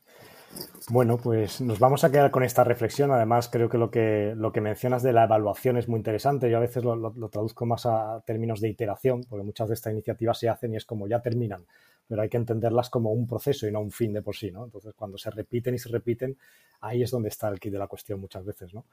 Bueno, 0.90 1.16
pues 1.16 1.62
nos 1.62 1.78
vamos 1.78 2.04
a 2.04 2.10
quedar 2.10 2.30
con 2.30 2.42
esta 2.42 2.62
reflexión. 2.62 3.10
Además, 3.10 3.48
creo 3.48 3.70
que 3.70 3.78
lo 3.78 3.90
que, 3.90 4.34
lo 4.36 4.52
que 4.52 4.60
mencionas 4.60 5.02
de 5.02 5.14
la 5.14 5.24
evaluación 5.24 5.78
es 5.78 5.88
muy 5.88 5.96
interesante. 5.96 6.50
Yo 6.50 6.58
a 6.58 6.60
veces 6.60 6.84
lo, 6.84 7.28
traduzco 7.30 7.64
más 7.64 7.86
a 7.86 8.22
términos 8.26 8.60
de 8.60 8.68
iteración, 8.68 9.22
porque 9.26 9.44
muchas 9.44 9.68
de 9.68 9.74
estas 9.74 9.94
iniciativas 9.94 10.38
se 10.38 10.50
hacen 10.50 10.74
y 10.74 10.76
es 10.76 10.84
como 10.84 11.08
ya 11.08 11.20
terminan, 11.22 11.64
pero 12.06 12.20
hay 12.20 12.28
que 12.28 12.36
entenderlas 12.36 12.90
como 12.90 13.12
un 13.12 13.26
proceso 13.26 13.66
y 13.66 13.72
no 13.72 13.80
un 13.80 13.90
fin 13.90 14.12
de 14.12 14.20
por 14.20 14.36
sí. 14.36 14.50
¿no? 14.50 14.64
Entonces, 14.64 14.92
cuando 14.94 15.16
se 15.16 15.30
repiten 15.30 15.74
y 15.74 15.78
se 15.78 15.88
repiten, 15.88 16.36
ahí 16.82 17.02
es 17.02 17.10
donde 17.10 17.30
está 17.30 17.48
el 17.48 17.58
kit 17.58 17.72
de 17.72 17.78
la 17.78 17.86
cuestión 17.86 18.20
muchas 18.20 18.44
veces. 18.44 18.74
¿no? 18.74 18.84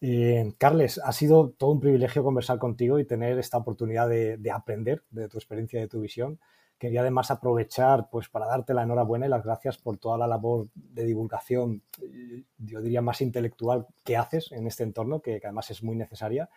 Eh, 0.00 0.52
Carles, 0.58 1.00
ha 1.04 1.12
sido 1.12 1.50
todo 1.56 1.70
un 1.70 1.80
privilegio 1.80 2.24
conversar 2.24 2.58
contigo 2.58 2.98
y 2.98 3.04
tener 3.04 3.38
esta 3.38 3.58
oportunidad 3.58 4.08
de, 4.08 4.38
de 4.38 4.50
aprender 4.50 5.04
de 5.10 5.28
tu 5.28 5.38
experiencia 5.38 5.78
y 5.78 5.82
de 5.82 5.88
tu 5.88 6.00
visión. 6.00 6.40
Quería 6.78 7.00
además 7.00 7.30
aprovechar 7.30 8.08
pues, 8.10 8.28
para 8.28 8.46
darte 8.46 8.72
la 8.72 8.84
enhorabuena 8.84 9.26
y 9.26 9.28
las 9.28 9.44
gracias 9.44 9.78
por 9.78 9.98
toda 9.98 10.16
la 10.16 10.28
labor 10.28 10.68
de 10.74 11.04
divulgación, 11.04 11.82
yo 12.56 12.80
diría 12.80 13.02
más 13.02 13.20
intelectual 13.20 13.86
que 14.04 14.16
haces 14.16 14.52
en 14.52 14.66
este 14.66 14.84
entorno, 14.84 15.20
que, 15.20 15.40
además 15.42 15.70
es 15.70 15.82
muy 15.82 15.96
necesaria. 15.96 16.48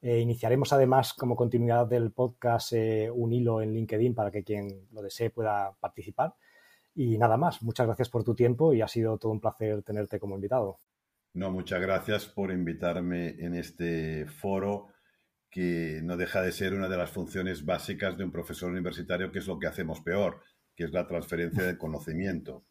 Eh, 0.00 0.20
iniciaremos 0.20 0.72
además 0.72 1.12
como 1.12 1.36
continuidad 1.36 1.86
del 1.86 2.12
podcast 2.12 2.72
eh, 2.72 3.10
un 3.10 3.32
hilo 3.32 3.60
en 3.60 3.74
LinkedIn 3.74 4.14
para 4.14 4.30
que 4.30 4.44
quien 4.44 4.88
lo 4.92 5.02
desee 5.02 5.30
pueda 5.30 5.72
participar. 5.78 6.34
Y 6.94 7.18
nada 7.18 7.36
más, 7.36 7.62
muchas 7.62 7.86
gracias 7.86 8.08
por 8.08 8.24
tu 8.24 8.34
tiempo 8.34 8.72
y 8.72 8.80
ha 8.80 8.88
sido 8.88 9.18
todo 9.18 9.32
un 9.32 9.40
placer 9.40 9.82
tenerte 9.82 10.18
como 10.18 10.34
invitado. 10.34 10.80
No, 11.34 11.50
muchas 11.50 11.80
gracias 11.80 12.26
por 12.26 12.50
invitarme 12.50 13.36
en 13.38 13.54
este 13.54 14.26
foro 14.26 14.88
que 15.50 16.00
no 16.02 16.16
deja 16.16 16.42
de 16.42 16.52
ser 16.52 16.74
una 16.74 16.88
de 16.88 16.96
las 16.96 17.10
funciones 17.10 17.64
básicas 17.64 18.18
de 18.18 18.24
un 18.24 18.32
profesor 18.32 18.70
universitario, 18.70 19.32
que 19.32 19.38
es 19.38 19.46
lo 19.46 19.58
que 19.58 19.66
hacemos 19.66 20.00
peor, 20.00 20.42
que 20.74 20.84
es 20.84 20.92
la 20.92 21.06
transferencia 21.06 21.64
de 21.64 21.78
conocimiento. 21.78 22.66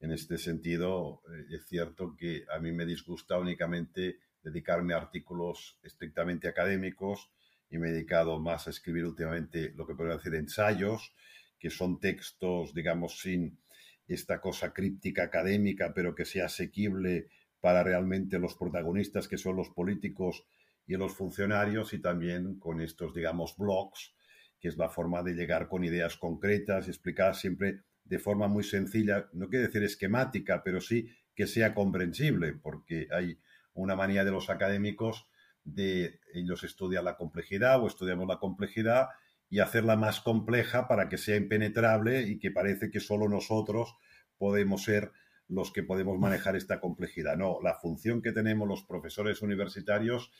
En 0.00 0.12
este 0.12 0.38
sentido, 0.38 1.22
eh, 1.32 1.56
es 1.56 1.66
cierto 1.66 2.14
que 2.16 2.44
a 2.54 2.58
mí 2.60 2.72
me 2.72 2.86
disgusta 2.86 3.38
únicamente 3.38 4.18
dedicarme 4.42 4.94
a 4.94 4.98
artículos 4.98 5.78
estrictamente 5.82 6.48
académicos 6.48 7.30
y 7.70 7.78
me 7.78 7.88
he 7.88 7.92
dedicado 7.92 8.38
más 8.38 8.66
a 8.66 8.70
escribir 8.70 9.04
últimamente 9.04 9.72
lo 9.74 9.86
que 9.86 9.94
podría 9.94 10.16
decir 10.16 10.34
ensayos, 10.34 11.14
que 11.58 11.70
son 11.70 11.98
textos, 11.98 12.72
digamos, 12.72 13.20
sin 13.20 13.58
esta 14.06 14.40
cosa 14.40 14.72
críptica 14.72 15.24
académica, 15.24 15.92
pero 15.94 16.14
que 16.14 16.24
sea 16.24 16.46
asequible 16.46 17.28
para 17.60 17.82
realmente 17.82 18.38
los 18.38 18.54
protagonistas, 18.54 19.28
que 19.28 19.36
son 19.36 19.56
los 19.56 19.70
políticos 19.70 20.44
y 20.88 20.96
los 20.96 21.14
funcionarios, 21.14 21.92
y 21.92 22.00
también 22.00 22.58
con 22.58 22.80
estos, 22.80 23.14
digamos, 23.14 23.54
blogs, 23.56 24.16
que 24.58 24.68
es 24.68 24.76
la 24.76 24.88
forma 24.88 25.22
de 25.22 25.34
llegar 25.34 25.68
con 25.68 25.84
ideas 25.84 26.16
concretas 26.16 26.86
y 26.86 26.90
explicar 26.90 27.36
siempre 27.36 27.84
de 28.04 28.18
forma 28.18 28.48
muy 28.48 28.64
sencilla, 28.64 29.28
no 29.34 29.48
quiere 29.48 29.66
decir 29.66 29.84
esquemática, 29.84 30.62
pero 30.64 30.80
sí 30.80 31.08
que 31.34 31.46
sea 31.46 31.74
comprensible, 31.74 32.54
porque 32.54 33.06
hay 33.12 33.38
una 33.74 33.94
manía 33.94 34.24
de 34.24 34.32
los 34.32 34.50
académicos 34.50 35.28
de 35.62 36.20
ellos 36.32 36.64
estudian 36.64 37.04
la 37.04 37.16
complejidad 37.16 37.82
o 37.82 37.86
estudiamos 37.86 38.26
la 38.26 38.38
complejidad 38.38 39.08
y 39.50 39.60
hacerla 39.60 39.96
más 39.96 40.20
compleja 40.20 40.88
para 40.88 41.08
que 41.08 41.18
sea 41.18 41.36
impenetrable 41.36 42.22
y 42.22 42.38
que 42.38 42.50
parece 42.50 42.90
que 42.90 43.00
solo 43.00 43.28
nosotros 43.28 43.94
podemos 44.36 44.84
ser 44.84 45.12
los 45.48 45.72
que 45.72 45.82
podemos 45.82 46.18
manejar 46.18 46.56
esta 46.56 46.80
complejidad. 46.80 47.36
No, 47.36 47.58
la 47.62 47.74
función 47.74 48.20
que 48.22 48.32
tenemos 48.32 48.68
los 48.68 48.84
profesores 48.84 49.40
universitarios 49.42 50.30